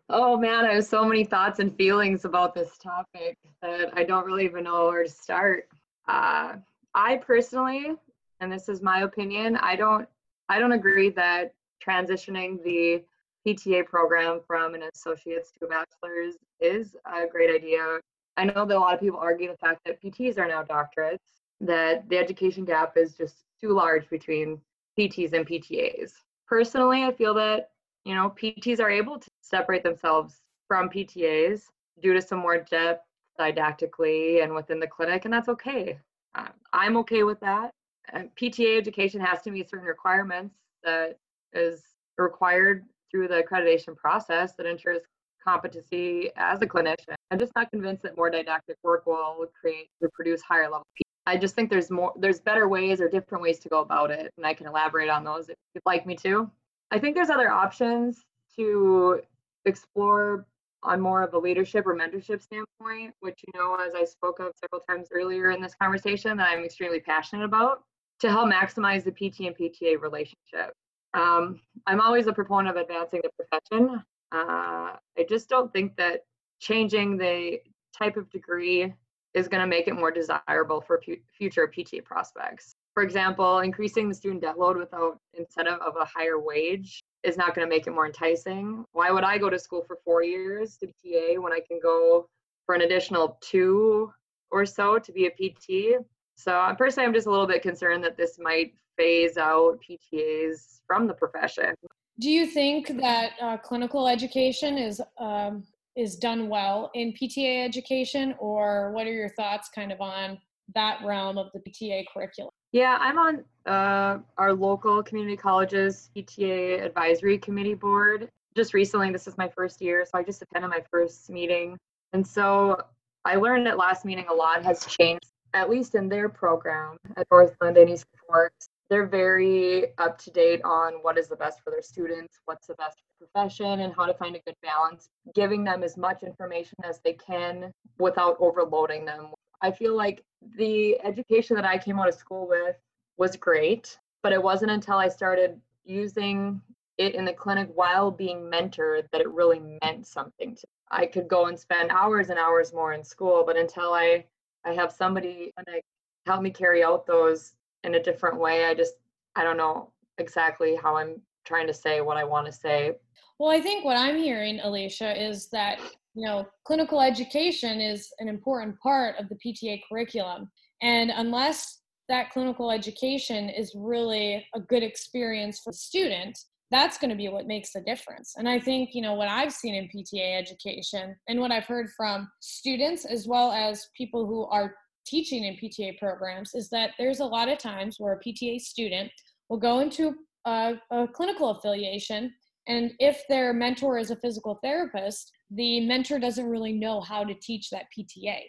[0.10, 4.25] Oh man, I have so many thoughts and feelings about this topic that I don't
[4.25, 5.67] really even know where to start.
[6.07, 6.55] Uh,
[6.93, 7.91] I personally,
[8.39, 10.07] and this is my opinion, I don't
[10.49, 11.53] I don't agree that
[11.85, 13.03] transitioning the
[13.45, 17.99] PTA program from an associate's to a bachelor's is a great idea.
[18.35, 21.41] I know that a lot of people argue the fact that PTs are now doctorates,
[21.61, 24.59] that the education gap is just too large between
[24.97, 26.11] PTs and PTAs.
[26.47, 27.69] Personally, I feel that,
[28.05, 31.63] you know, PTs are able to separate themselves from PTAs
[32.01, 33.03] due to some more depth
[33.39, 35.99] didactically and within the clinic, and that's okay.
[36.35, 37.71] Um, I'm okay with that.
[38.13, 41.17] PTA education has to meet certain requirements that
[41.53, 41.83] is
[42.17, 45.01] required through the accreditation process that ensures
[45.43, 47.15] competency as a clinician.
[47.31, 51.07] I'm just not convinced that more didactic work will create or produce higher level people.
[51.25, 54.31] I just think there's more there's better ways or different ways to go about it
[54.38, 56.49] and I can elaborate on those if you'd like me to.
[56.91, 58.19] I think there's other options
[58.57, 59.21] to
[59.65, 60.45] explore
[60.83, 64.53] on more of a leadership or mentorship standpoint, which you know, as I spoke of
[64.63, 67.83] several times earlier in this conversation, that I'm extremely passionate about
[68.19, 70.73] to help maximize the PT and PTA relationship.
[71.17, 74.03] Um, I'm always a proponent of advancing the profession.
[74.32, 76.21] Uh, I just don't think that
[76.60, 77.60] changing the
[77.97, 78.93] type of degree
[79.34, 81.01] is going to make it more desirable for
[81.36, 82.75] future PT prospects.
[82.93, 87.56] For example, increasing the student debt load without incentive of a higher wage is not
[87.56, 88.86] going to make it more enticing.
[88.91, 91.62] Why would I go to school for four years to be a PTA when I
[91.67, 92.27] can go
[92.65, 94.12] for an additional two
[94.51, 96.03] or so to be a PT?
[96.36, 100.81] So uh, personally, I'm just a little bit concerned that this might phase out PTAs
[100.88, 101.73] from the profession.
[102.19, 105.63] Do you think that uh, clinical education is um,
[105.95, 110.38] is done well in PTA education, or what are your thoughts, kind of, on
[110.75, 112.51] that realm of the PTA curriculum?
[112.71, 118.29] Yeah, I'm on uh, our local community colleges PTA advisory committee board.
[118.55, 121.77] Just recently, this is my first year, so I just attended my first meeting,
[122.13, 122.79] and so
[123.25, 127.27] I learned at last meeting a lot has changed, at least in their program at
[127.31, 131.71] Northland and East Forks they're very up to date on what is the best for
[131.71, 135.84] their students, what's the best profession, and how to find a good balance, giving them
[135.84, 139.28] as much information as they can without overloading them.
[139.62, 140.23] I feel like
[140.58, 142.76] the education that I came out of school with
[143.17, 146.62] was great, but it wasn't until I started using
[146.97, 150.73] it in the clinic while being mentored that it really meant something to me.
[150.89, 154.26] I could go and spend hours and hours more in school, but until I
[154.65, 155.82] I have somebody and I
[156.26, 158.65] help me carry out those in a different way.
[158.65, 158.93] I just,
[159.35, 162.93] I don't know exactly how I'm trying to say what I want to say.
[163.39, 165.79] Well, I think what I'm hearing, Alicia, is that,
[166.15, 170.49] you know, clinical education is an important part of the PTA curriculum.
[170.81, 176.37] And unless that clinical education is really a good experience for the student,
[176.71, 178.33] that's going to be what makes the difference.
[178.37, 181.89] And I think, you know, what I've seen in PTA education and what I've heard
[181.95, 184.75] from students as well as people who are
[185.07, 189.11] teaching in PTA programs is that there's a lot of times where a PTA student
[189.49, 190.13] will go into
[190.45, 192.33] a, a clinical affiliation
[192.67, 197.33] and if their mentor is a physical therapist, the mentor doesn't really know how to
[197.33, 198.39] teach that PTA.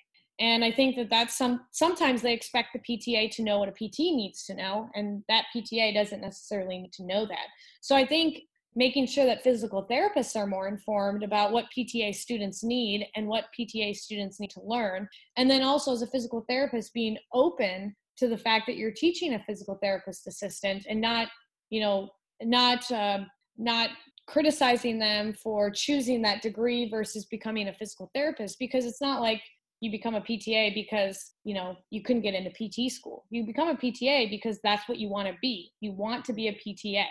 [0.40, 3.72] And I think that that's some sometimes they expect the PTA to know what a
[3.72, 7.46] PT needs to know, and that PTA doesn't necessarily need to know that.
[7.80, 8.42] So I think
[8.74, 13.46] making sure that physical therapists are more informed about what PTA students need and what
[13.59, 15.09] PTA students need to learn.
[15.37, 19.35] And then also, as a physical therapist, being open to the fact that you're teaching
[19.35, 21.28] a physical therapist assistant and not,
[21.70, 22.11] you know,
[22.42, 23.20] not, uh,
[23.57, 23.90] not
[24.26, 29.42] criticizing them for choosing that degree versus becoming a physical therapist because it's not like
[29.81, 33.24] you become a PTA because you know you couldn't get into PT school.
[33.31, 35.72] You become a PTA because that's what you want to be.
[35.81, 37.07] You want to be a PTA.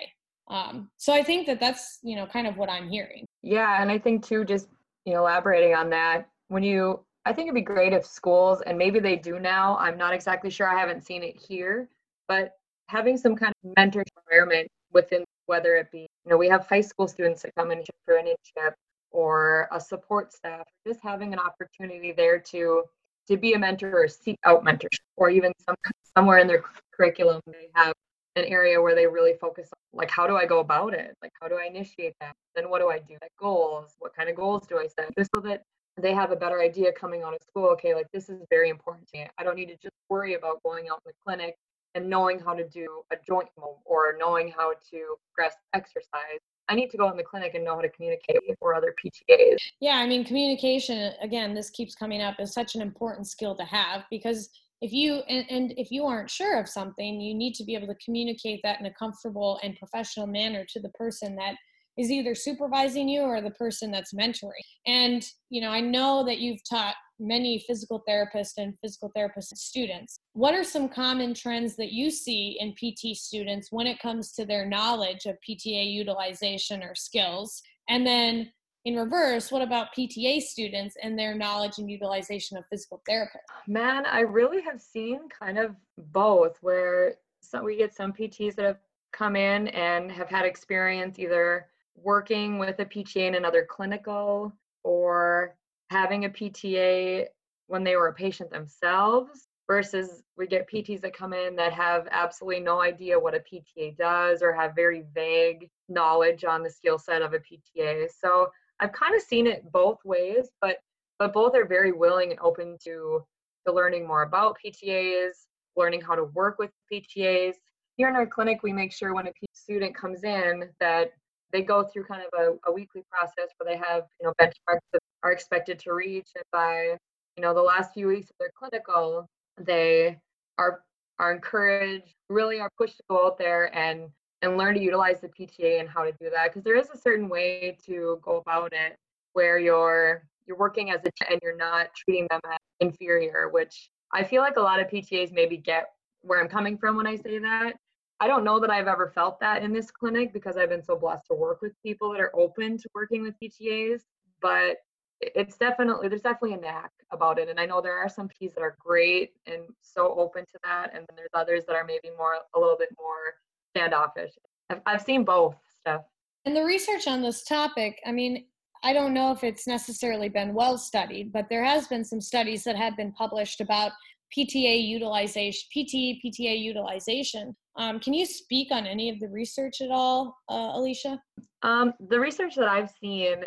[0.49, 3.25] Um, so I think that that's you know kind of what I'm hearing.
[3.41, 4.67] Yeah, and I think too, just
[5.05, 8.77] you know, elaborating on that, when you, I think it'd be great if schools, and
[8.77, 9.77] maybe they do now.
[9.77, 10.67] I'm not exactly sure.
[10.67, 11.89] I haven't seen it here,
[12.27, 12.53] but
[12.87, 16.81] having some kind of mentorship environment within whether it be you know we have high
[16.81, 18.73] school students that come in for an internship
[19.11, 22.83] or a support staff just having an opportunity there to
[23.27, 25.75] to be a mentor or seek out mentorship or even some
[26.15, 27.93] somewhere in their curriculum they have
[28.37, 31.15] an area where they really focus on like how do I go about it?
[31.21, 32.35] Like how do I initiate that?
[32.55, 33.17] Then what do I do?
[33.21, 35.15] Like goals, what kind of goals do I set?
[35.17, 35.63] Just so that
[35.99, 37.69] they have a better idea coming out of school.
[37.69, 39.27] Okay, like this is very important to me.
[39.37, 41.55] I don't need to just worry about going out in the clinic
[41.95, 43.49] and knowing how to do a joint
[43.85, 46.39] or knowing how to progress exercise.
[46.69, 48.93] I need to go in the clinic and know how to communicate with or other
[49.03, 49.57] PTAs.
[49.79, 53.63] Yeah, I mean communication again, this keeps coming up is such an important skill to
[53.63, 54.49] have because
[54.81, 57.87] if you and, and, if you aren't sure of something you need to be able
[57.87, 61.55] to communicate that in a comfortable and professional manner to the person that
[61.97, 64.51] is either supervising you or the person that's mentoring.
[64.85, 70.19] And you know i know that you've taught many physical therapists and physical therapist students.
[70.33, 74.45] What are some common trends that you see in pt students when it comes to
[74.45, 77.61] their knowledge of pta utilization or skills?
[77.89, 78.51] And then
[78.85, 83.39] in reverse, what about PTA students and their knowledge and utilization of physical therapy?
[83.67, 88.65] Man, I really have seen kind of both where some, we get some PTs that
[88.65, 88.79] have
[89.11, 94.53] come in and have had experience either working with a PTA in another clinical
[94.83, 95.55] or
[95.89, 97.25] having a PTA
[97.67, 102.07] when they were a patient themselves versus we get PTs that come in that have
[102.11, 106.97] absolutely no idea what a PTA does or have very vague knowledge on the skill
[106.97, 108.07] set of a PTA.
[108.09, 108.49] So
[108.79, 110.77] I've kind of seen it both ways, but
[111.19, 113.23] but both are very willing and open to
[113.65, 115.31] to learning more about PTAs,
[115.75, 117.53] learning how to work with PTAs.
[117.97, 121.11] Here in our clinic, we make sure when a student comes in that
[121.51, 124.81] they go through kind of a, a weekly process where they have, you know, benchmarks
[124.93, 126.27] that are expected to reach.
[126.35, 126.97] And by,
[127.35, 129.25] you know, the last few weeks of their clinical,
[129.59, 130.17] they
[130.57, 130.81] are
[131.19, 134.09] are encouraged, really are pushed to go out there and
[134.41, 136.49] and learn to utilize the PTA and how to do that.
[136.49, 138.97] Because there is a certain way to go about it
[139.33, 144.23] where you're you're working as a and you're not treating them as inferior, which I
[144.23, 145.89] feel like a lot of PTAs maybe get
[146.21, 147.73] where I'm coming from when I say that.
[148.19, 150.95] I don't know that I've ever felt that in this clinic because I've been so
[150.95, 154.01] blessed to work with people that are open to working with PTAs,
[154.41, 154.77] but
[155.19, 158.53] it's definitely there's definitely a knack about it and i know there are some Ps
[158.53, 162.09] that are great and so open to that and then there's others that are maybe
[162.17, 163.33] more a little bit more
[163.77, 164.31] standoffish.
[164.69, 166.01] I've, I've seen both stuff.
[166.45, 168.45] And the research on this topic i mean
[168.83, 172.63] i don't know if it's necessarily been well studied but there has been some studies
[172.63, 173.91] that have been published about
[174.35, 177.55] pta utilization pt pta utilization.
[177.75, 181.21] Um, can you speak on any of the research at all uh, alicia?
[181.61, 183.43] Um, the research that i've seen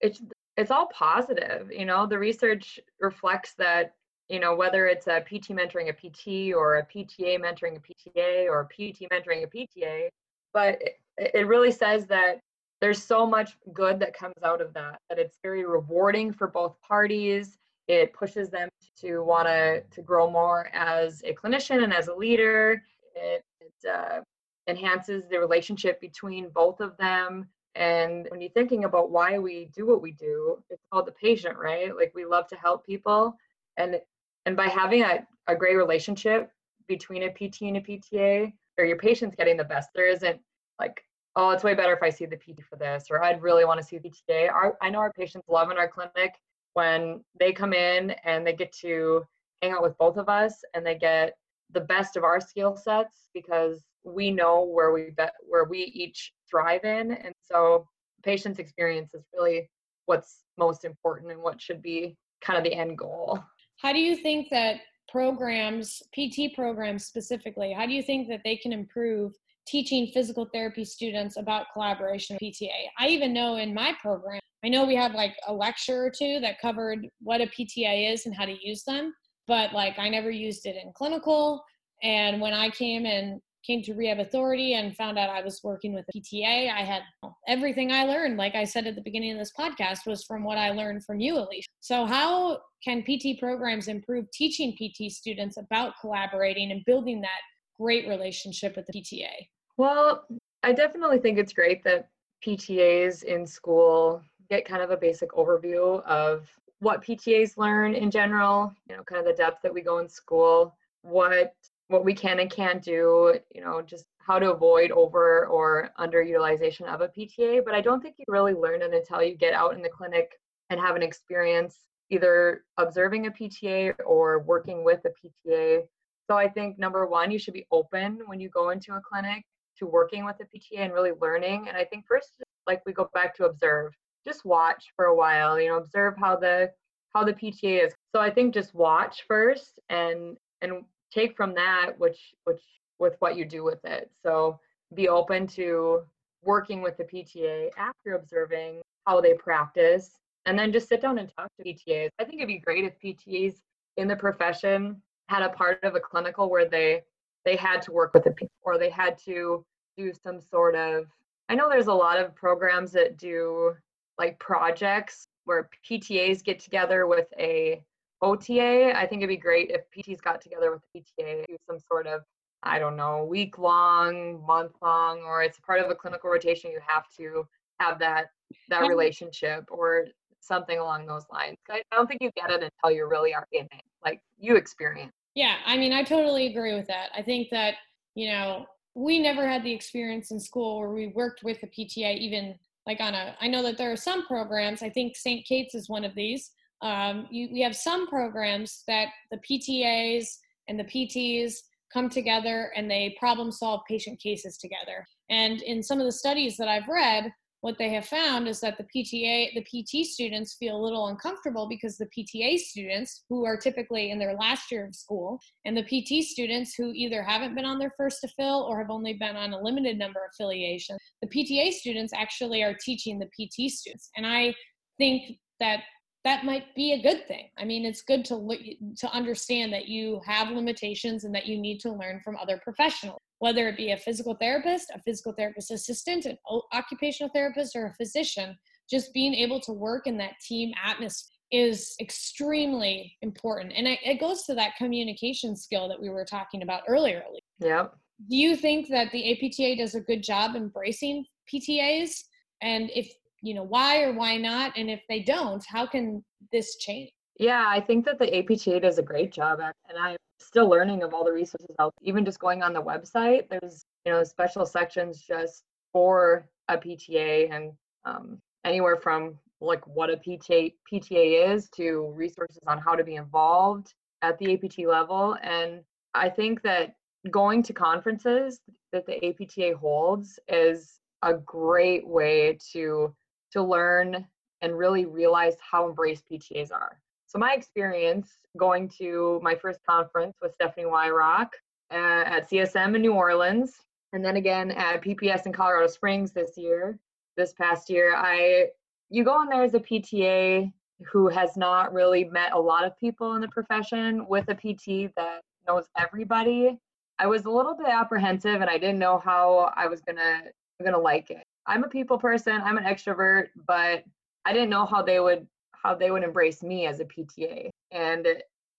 [0.00, 0.22] it's
[0.56, 2.06] it's all positive you know?
[2.06, 3.94] The research reflects that
[4.28, 8.46] you know whether it's a pt mentoring a pt or a pta mentoring a pta
[8.46, 10.08] or a pt mentoring a pta
[10.52, 10.98] but it,
[11.34, 12.40] it really says that
[12.80, 16.80] there's so much good that comes out of that that it's very rewarding for both
[16.80, 18.68] parties it pushes them
[18.98, 22.82] to want to to grow more as a clinician and as a leader
[23.14, 24.20] it, it uh,
[24.68, 29.86] enhances the relationship between both of them and when you're thinking about why we do
[29.86, 31.94] what we do, it's called the patient, right?
[31.94, 33.36] Like we love to help people.
[33.76, 34.00] And
[34.46, 36.50] and by having a, a great relationship
[36.88, 40.40] between a PT and a PTA, or your patient's getting the best, there isn't
[40.78, 41.04] like,
[41.36, 43.80] oh, it's way better if I see the PT for this, or I'd really want
[43.80, 44.50] to see the PTA.
[44.50, 46.34] Our, I know our patients love in our clinic
[46.74, 49.24] when they come in and they get to
[49.62, 51.34] hang out with both of us and they get
[51.72, 56.32] the best of our skill sets because we know where we bet where we each
[56.48, 57.86] thrive in and so
[58.22, 59.68] patient's experience is really
[60.06, 63.42] what's most important and what should be kind of the end goal
[63.84, 64.76] how do you think that
[65.10, 69.32] programs pt programs specifically how do you think that they can improve
[69.66, 74.68] teaching physical therapy students about collaboration with pta i even know in my program i
[74.68, 78.34] know we had like a lecture or two that covered what a pta is and
[78.34, 79.12] how to use them
[79.46, 81.62] but like i never used it in clinical.
[82.02, 85.94] And when i came and came to rehab authority and found out i was working
[85.94, 87.02] with a pta i had
[87.48, 90.58] everything i learned like i said at the beginning of this podcast was from what
[90.58, 91.68] i learned from you alicia.
[91.80, 97.40] So how can pt programs improve teaching pt students about collaborating and building that
[97.78, 99.30] great relationship with the pta
[99.76, 100.24] well
[100.62, 102.08] i definitely think it's great that
[102.44, 106.46] ptas in school get kind of a basic overview of
[106.80, 110.08] what ptas learn in general you know kind of the depth that we go in
[110.08, 111.54] school what
[111.88, 116.86] what we can and can't do, you know, just how to avoid over or underutilization
[116.86, 117.64] of a PTA.
[117.64, 120.32] But I don't think you really learn it until you get out in the clinic
[120.70, 121.80] and have an experience
[122.10, 125.82] either observing a PTA or working with a PTA.
[126.30, 129.44] So I think number one, you should be open when you go into a clinic
[129.78, 131.66] to working with a PTA and really learning.
[131.68, 132.32] And I think first,
[132.66, 133.92] like we go back to observe,
[134.26, 136.70] just watch for a while, you know, observe how the
[137.14, 137.94] how the PTA is.
[138.14, 142.62] So I think just watch first and and take from that which which
[142.98, 144.10] with what you do with it.
[144.22, 144.58] So
[144.94, 146.02] be open to
[146.44, 151.30] working with the pta after observing how they practice and then just sit down and
[151.34, 153.54] talk to ptas i think it'd be great if ptas
[153.96, 157.02] in the profession had a part of a clinical where they
[157.44, 159.64] they had to work with the people or they had to
[159.96, 161.06] do some sort of
[161.48, 163.74] i know there's a lot of programs that do
[164.18, 167.82] like projects where ptas get together with a
[168.24, 171.78] OTA, I think it'd be great if PTs got together with the PTA, do some
[171.78, 172.22] sort of,
[172.62, 176.70] I don't know, week long, month long, or it's part of a clinical rotation.
[176.70, 177.46] You have to
[177.80, 178.26] have that
[178.70, 180.06] that relationship or
[180.40, 181.58] something along those lines.
[181.70, 185.12] I don't think you get it until you really are in it, like you experience.
[185.34, 187.10] Yeah, I mean, I totally agree with that.
[187.14, 187.74] I think that
[188.14, 188.64] you know
[188.94, 192.54] we never had the experience in school where we worked with a PTA, even
[192.86, 193.36] like on a.
[193.38, 194.82] I know that there are some programs.
[194.82, 195.44] I think St.
[195.46, 196.52] Kate's is one of these
[196.84, 200.28] um, you, we have some programs that the PTAs
[200.68, 201.54] and the PTs
[201.92, 205.04] come together and they problem solve patient cases together.
[205.30, 207.32] And in some of the studies that I've read,
[207.62, 211.66] what they have found is that the PTA, the PT students feel a little uncomfortable
[211.66, 215.82] because the PTA students, who are typically in their last year of school, and the
[215.82, 219.34] PT students who either haven't been on their first to fill or have only been
[219.34, 224.10] on a limited number of affiliations, the PTA students actually are teaching the PT students.
[224.14, 224.54] And I
[224.98, 225.84] think that
[226.24, 227.50] that might be a good thing.
[227.58, 228.60] I mean, it's good to look,
[228.98, 233.20] to understand that you have limitations and that you need to learn from other professionals,
[233.40, 236.38] whether it be a physical therapist, a physical therapist assistant, an
[236.72, 238.56] occupational therapist, or a physician.
[238.90, 244.18] Just being able to work in that team atmosphere is extremely important, and it, it
[244.18, 247.22] goes to that communication skill that we were talking about earlier.
[247.60, 247.94] Yep.
[248.30, 252.24] Do you think that the APTA does a good job embracing PTAs?
[252.62, 253.12] And if
[253.44, 257.66] you know why or why not and if they don't how can this change yeah
[257.68, 261.24] i think that the apta does a great job and i'm still learning of all
[261.24, 265.64] the resources out even just going on the website there's you know special sections just
[265.92, 267.72] for a pta and
[268.06, 273.16] um, anywhere from like what a PTA, PTA is to resources on how to be
[273.16, 275.36] involved at the APT level.
[275.42, 275.80] And
[276.14, 276.94] I think that
[277.30, 278.60] going to conferences
[278.92, 283.14] that the APTA holds is a great way to
[283.54, 284.26] to learn
[284.60, 287.00] and really realize how embraced PTAs are.
[287.26, 291.50] So my experience going to my first conference with Stephanie Weyrauch
[291.90, 293.72] uh, at CSM in New Orleans,
[294.12, 296.98] and then again at PPS in Colorado Springs this year,
[297.36, 298.68] this past year, I
[299.10, 300.72] you go in there as a PTA
[301.10, 305.12] who has not really met a lot of people in the profession with a PT
[305.16, 306.78] that knows everybody.
[307.18, 310.42] I was a little bit apprehensive and I didn't know how I was gonna
[310.82, 311.44] gonna like it.
[311.66, 312.60] I'm a people person.
[312.62, 314.04] I'm an extrovert, but
[314.44, 317.68] I didn't know how they would how they would embrace me as a PTA.
[317.90, 318.26] And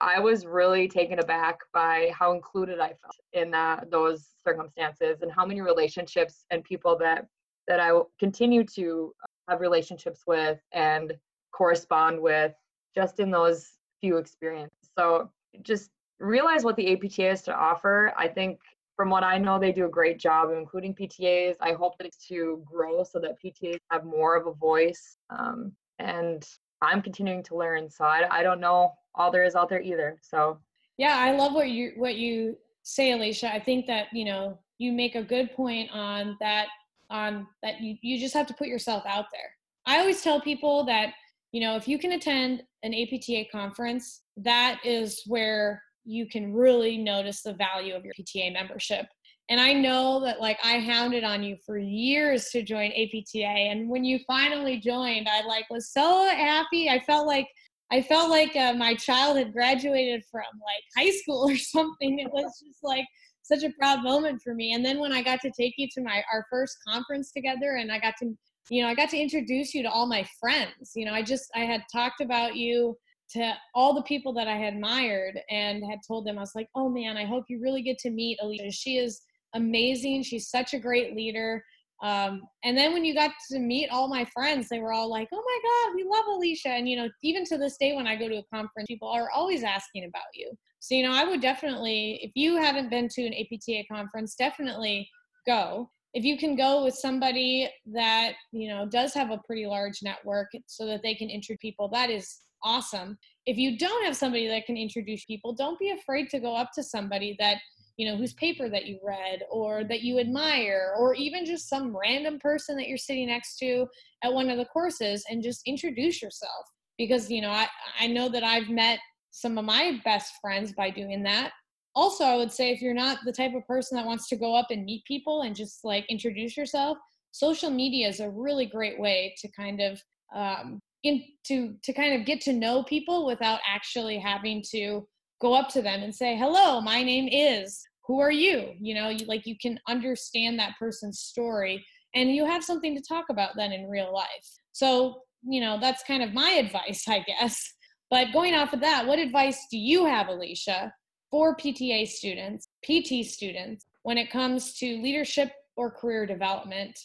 [0.02, 5.32] I was really taken aback by how included I felt in that, those circumstances and
[5.32, 7.28] how many relationships and people that
[7.68, 9.14] that I continue to
[9.48, 11.14] have relationships with and
[11.52, 12.54] correspond with
[12.96, 13.72] just in those
[14.02, 14.78] few experiences.
[14.98, 15.32] So
[15.62, 18.14] just realize what the APTA has to offer.
[18.18, 18.60] I think
[18.96, 21.56] from what I know, they do a great job of including PTAs.
[21.60, 25.18] I hope that it's to grow so that PTAs have more of a voice.
[25.30, 26.46] Um, and
[26.82, 30.18] I'm continuing to learn, so I, I don't know all there is out there either.
[30.22, 30.60] So
[30.98, 33.54] yeah, I love what you what you say, Alicia.
[33.54, 36.68] I think that you know you make a good point on that
[37.10, 39.52] on that you, you just have to put yourself out there.
[39.86, 41.14] I always tell people that
[41.52, 46.98] you know if you can attend an APTA conference, that is where you can really
[46.98, 49.06] notice the value of your PTA membership.
[49.50, 53.90] And I know that like I hounded on you for years to join APTA and
[53.90, 56.90] when you finally joined, I like was so happy.
[56.90, 57.48] I felt like
[57.92, 62.20] I felt like uh, my child had graduated from like high school or something.
[62.20, 63.06] It was just like
[63.44, 64.74] such a proud moment for me.
[64.74, 67.92] And then when I got to take you to my our first conference together and
[67.92, 68.36] I got to
[68.72, 70.94] you know, I got to introduce you to all my friends.
[70.96, 72.98] You know, I just I had talked about you
[73.32, 76.90] to all the people that I admired and had told them, I was like, oh
[76.90, 78.72] man, I hope you really get to meet Alicia.
[78.72, 79.22] She is
[79.54, 80.24] amazing.
[80.24, 81.64] She's such a great leader.
[82.04, 85.30] Um, and then when you got to meet all my friends, they were all like,
[85.34, 86.70] oh my God, we love Alicia.
[86.70, 89.32] And, you know, even to this day, when I go to a conference, people are
[89.32, 90.52] always asking about you.
[90.80, 95.10] So, you know, I would definitely, if you haven't been to an APTA conference, definitely
[95.48, 95.90] go.
[96.14, 100.50] If you can go with somebody that, you know, does have a pretty large network
[100.68, 103.18] so that they can introduce people, that is awesome.
[103.46, 106.72] If you don't have somebody that can introduce people, don't be afraid to go up
[106.76, 107.60] to somebody that
[107.98, 111.96] you know whose paper that you read or that you admire or even just some
[111.96, 113.88] random person that you're sitting next to
[114.24, 116.66] at one of the courses and just introduce yourself
[116.98, 117.68] because you know I,
[118.00, 119.00] I know that i've met
[119.32, 121.52] some of my best friends by doing that
[121.96, 124.56] also i would say if you're not the type of person that wants to go
[124.56, 126.98] up and meet people and just like introduce yourself
[127.32, 130.02] social media is a really great way to kind of
[130.36, 135.08] um, in to to kind of get to know people without actually having to
[135.42, 138.74] go up to them and say hello my name is who are you?
[138.80, 143.02] You know you like you can understand that person's story and you have something to
[143.02, 144.48] talk about then in real life.
[144.72, 147.74] So you know that's kind of my advice i guess.
[148.12, 150.94] But going off of that what advice do you have alicia
[151.32, 156.98] for pta students pt students when it comes to leadership or career development?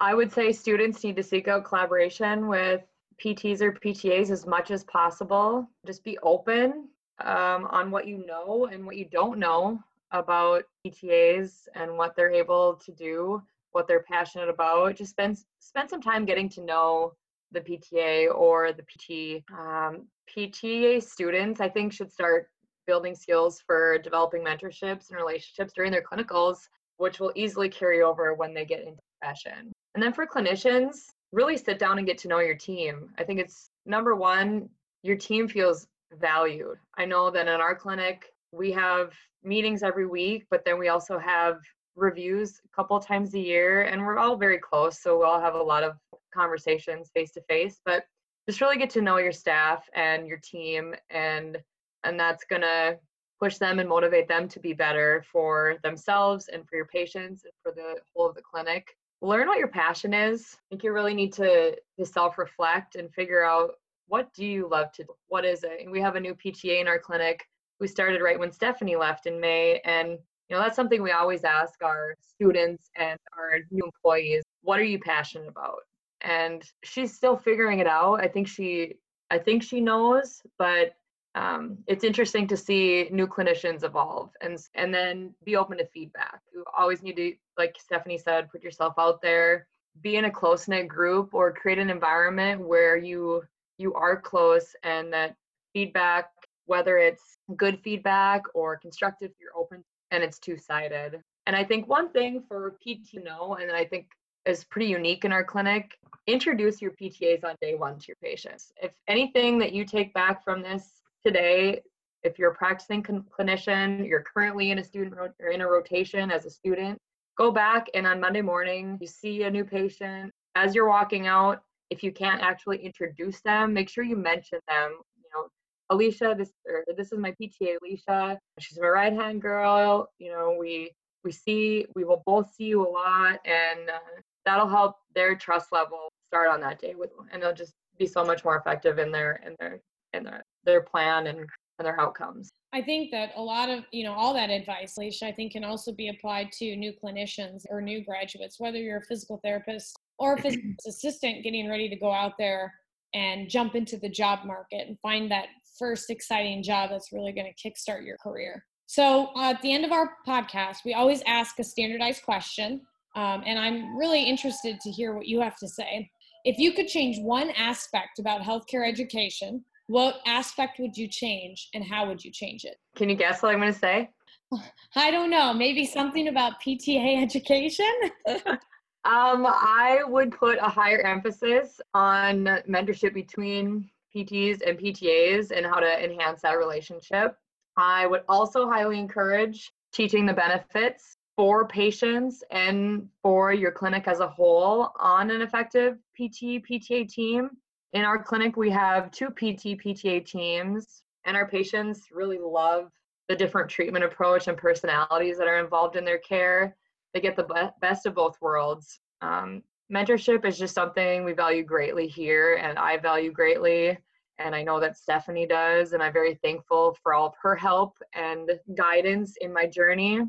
[0.00, 2.82] I would say students need to seek out collaboration with
[3.22, 5.68] PTs or PTAs as much as possible.
[5.86, 6.88] Just be open
[7.24, 12.32] um, on what you know and what you don't know about PTAs and what they're
[12.32, 13.42] able to do,
[13.72, 14.96] what they're passionate about.
[14.96, 17.12] Just spend spend some time getting to know
[17.52, 19.42] the PTA or the PT.
[19.52, 22.48] Um, PTA students, I think, should start
[22.86, 26.58] building skills for developing mentorships and relationships during their clinicals,
[26.96, 29.72] which will easily carry over when they get into profession.
[29.94, 33.10] And then for clinicians, really sit down and get to know your team.
[33.18, 34.68] I think it's number one,
[35.02, 35.86] your team feels
[36.18, 36.78] valued.
[36.96, 39.12] I know that in our clinic, we have
[39.42, 41.58] meetings every week, but then we also have
[41.96, 45.02] reviews a couple times a year, and we're all very close.
[45.02, 45.96] So we all have a lot of
[46.32, 47.80] conversations face to face.
[47.84, 48.04] But
[48.48, 51.58] just really get to know your staff and your team and
[52.04, 52.96] and that's going to
[53.38, 57.52] push them and motivate them to be better for themselves and for your patients and
[57.62, 60.56] for the whole of the clinic learn what your passion is.
[60.56, 63.72] I think you really need to to self-reflect and figure out
[64.06, 65.12] what do you love to do?
[65.28, 65.80] What is it?
[65.82, 67.46] And we have a new pta in our clinic.
[67.80, 71.44] We started right when stephanie left in may and you know that's something we always
[71.44, 75.80] ask our students and our new employees what are you passionate about?
[76.20, 78.20] And she's still figuring it out.
[78.20, 78.94] I think she
[79.30, 80.94] i think she knows but
[81.38, 86.40] um, it's interesting to see new clinicians evolve and and then be open to feedback.
[86.52, 89.66] You always need to like stephanie said put yourself out there
[90.02, 93.42] be in a close knit group or create an environment where you
[93.78, 95.34] you are close and that
[95.72, 96.30] feedback
[96.66, 101.88] whether it's good feedback or constructive you're open and it's two sided and i think
[101.88, 104.06] one thing for pt know and i think
[104.44, 108.70] is pretty unique in our clinic introduce your ptas on day one to your patients.
[108.82, 111.80] If anything that you take back from this today
[112.22, 116.44] if you're a practicing clinician you're currently in a student or in a rotation as
[116.44, 116.98] a student
[117.36, 120.32] go back and on monday morning you see a new patient.
[120.54, 124.98] As you're walking out if you can't actually introduce them make sure you mention them
[125.16, 125.48] you know
[125.90, 128.38] alicia this or this is my pta alicia.
[128.58, 130.08] She's my right hand girl.
[130.18, 130.92] You know we
[131.24, 135.72] we see we will both see you a lot and uh, that'll help their trust
[135.72, 139.10] level start on that day with and they'll just be so much more effective in
[139.10, 139.80] their in their
[140.14, 142.50] in their their plan and, and their outcomes.
[142.72, 145.64] I think that a lot of, you know, all that advice, Alicia, I think can
[145.64, 150.34] also be applied to new clinicians or new graduates, whether you're a physical therapist or
[150.34, 152.74] a physical assistant getting ready to go out there
[153.14, 155.46] and jump into the job market and find that
[155.78, 158.64] first exciting job that's really going to kickstart your career.
[158.86, 162.82] So, uh, at the end of our podcast, we always ask a standardized question.
[163.16, 166.10] Um, and I'm really interested to hear what you have to say.
[166.44, 171.82] If you could change one aspect about healthcare education, what aspect would you change and
[171.82, 172.76] how would you change it?
[172.94, 174.10] Can you guess what I'm going to say?
[174.94, 175.52] I don't know.
[175.52, 177.90] Maybe something about PTA education?
[178.46, 185.80] um, I would put a higher emphasis on mentorship between PTs and PTAs and how
[185.80, 187.36] to enhance that relationship.
[187.78, 194.20] I would also highly encourage teaching the benefits for patients and for your clinic as
[194.20, 197.50] a whole on an effective PT PTA team
[197.92, 202.90] in our clinic, we have two PT PTA teams, and our patients really love
[203.28, 206.76] the different treatment approach and personalities that are involved in their care.
[207.12, 209.00] They get the best of both worlds.
[209.22, 209.62] Um,
[209.92, 213.96] mentorship is just something we value greatly here, and I value greatly.
[214.38, 217.98] And I know that Stephanie does, and I'm very thankful for all of her help
[218.14, 220.20] and guidance in my journey.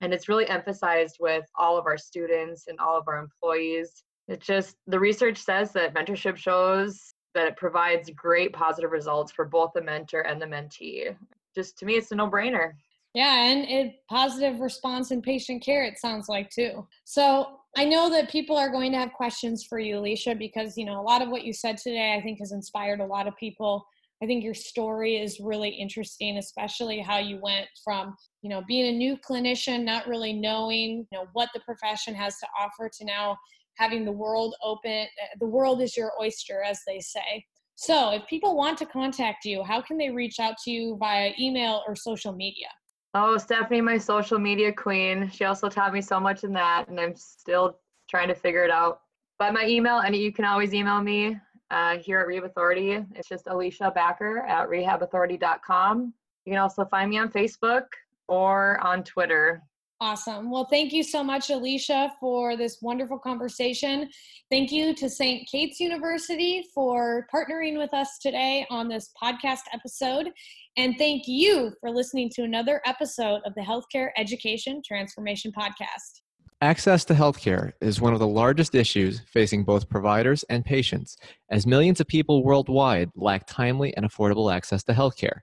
[0.00, 4.40] And it's really emphasized with all of our students and all of our employees it
[4.40, 9.70] just, the research says that mentorship shows that it provides great positive results for both
[9.74, 11.14] the mentor and the mentee.
[11.54, 12.72] Just to me, it's a no brainer.
[13.14, 16.86] Yeah, and it positive response in patient care, it sounds like too.
[17.04, 17.46] So
[17.76, 21.00] I know that people are going to have questions for you, Alicia, because you know
[21.00, 23.86] a lot of what you said today I think has inspired a lot of people.
[24.22, 28.94] I think your story is really interesting, especially how you went from, you know, being
[28.94, 33.04] a new clinician, not really knowing, you know, what the profession has to offer to
[33.04, 33.36] now
[33.76, 35.06] having the world open.
[35.40, 37.44] The world is your oyster, as they say.
[37.74, 41.32] So, if people want to contact you, how can they reach out to you via
[41.38, 42.68] email or social media?
[43.12, 45.30] Oh, Stephanie, my social media queen.
[45.30, 48.70] She also taught me so much in that, and I'm still trying to figure it
[48.70, 49.00] out.
[49.38, 51.36] But my email, and you can always email me
[51.70, 53.04] uh, here at Rehab Authority.
[53.14, 56.14] It's just Alicia Backer at rehabauthority.com.
[56.44, 57.84] You can also find me on Facebook
[58.28, 59.62] or on Twitter.
[59.98, 60.50] Awesome.
[60.50, 64.10] Well, thank you so much, Alicia, for this wonderful conversation.
[64.50, 65.48] Thank you to St.
[65.50, 70.30] Kate's University for partnering with us today on this podcast episode.
[70.76, 76.20] And thank you for listening to another episode of the Healthcare Education Transformation Podcast.
[76.60, 81.16] Access to healthcare is one of the largest issues facing both providers and patients,
[81.50, 85.40] as millions of people worldwide lack timely and affordable access to healthcare.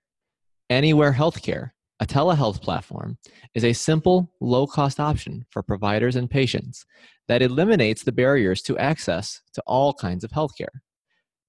[0.70, 3.18] Anywhere Healthcare a telehealth platform
[3.54, 6.86] is a simple, low cost option for providers and patients
[7.28, 10.82] that eliminates the barriers to access to all kinds of healthcare.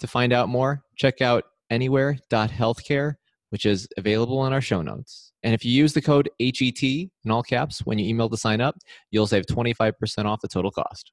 [0.00, 3.14] To find out more, check out anywhere.healthcare,
[3.50, 5.32] which is available in our show notes.
[5.42, 8.60] And if you use the code HET in all caps when you email to sign
[8.60, 8.76] up,
[9.10, 11.12] you'll save 25% off the total cost.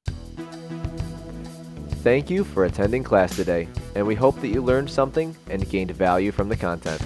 [2.02, 5.92] Thank you for attending class today, and we hope that you learned something and gained
[5.92, 7.00] value from the content.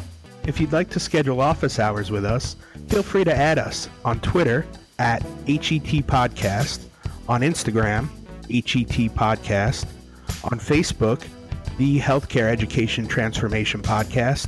[0.47, 2.55] If you'd like to schedule office hours with us,
[2.89, 4.65] feel free to add us on Twitter
[5.01, 6.87] at HET Podcast,
[7.29, 8.09] on Instagram,
[8.49, 9.87] HET Podcast,
[10.45, 11.27] on Facebook,
[11.79, 14.47] the Healthcare Education Transformation Podcast,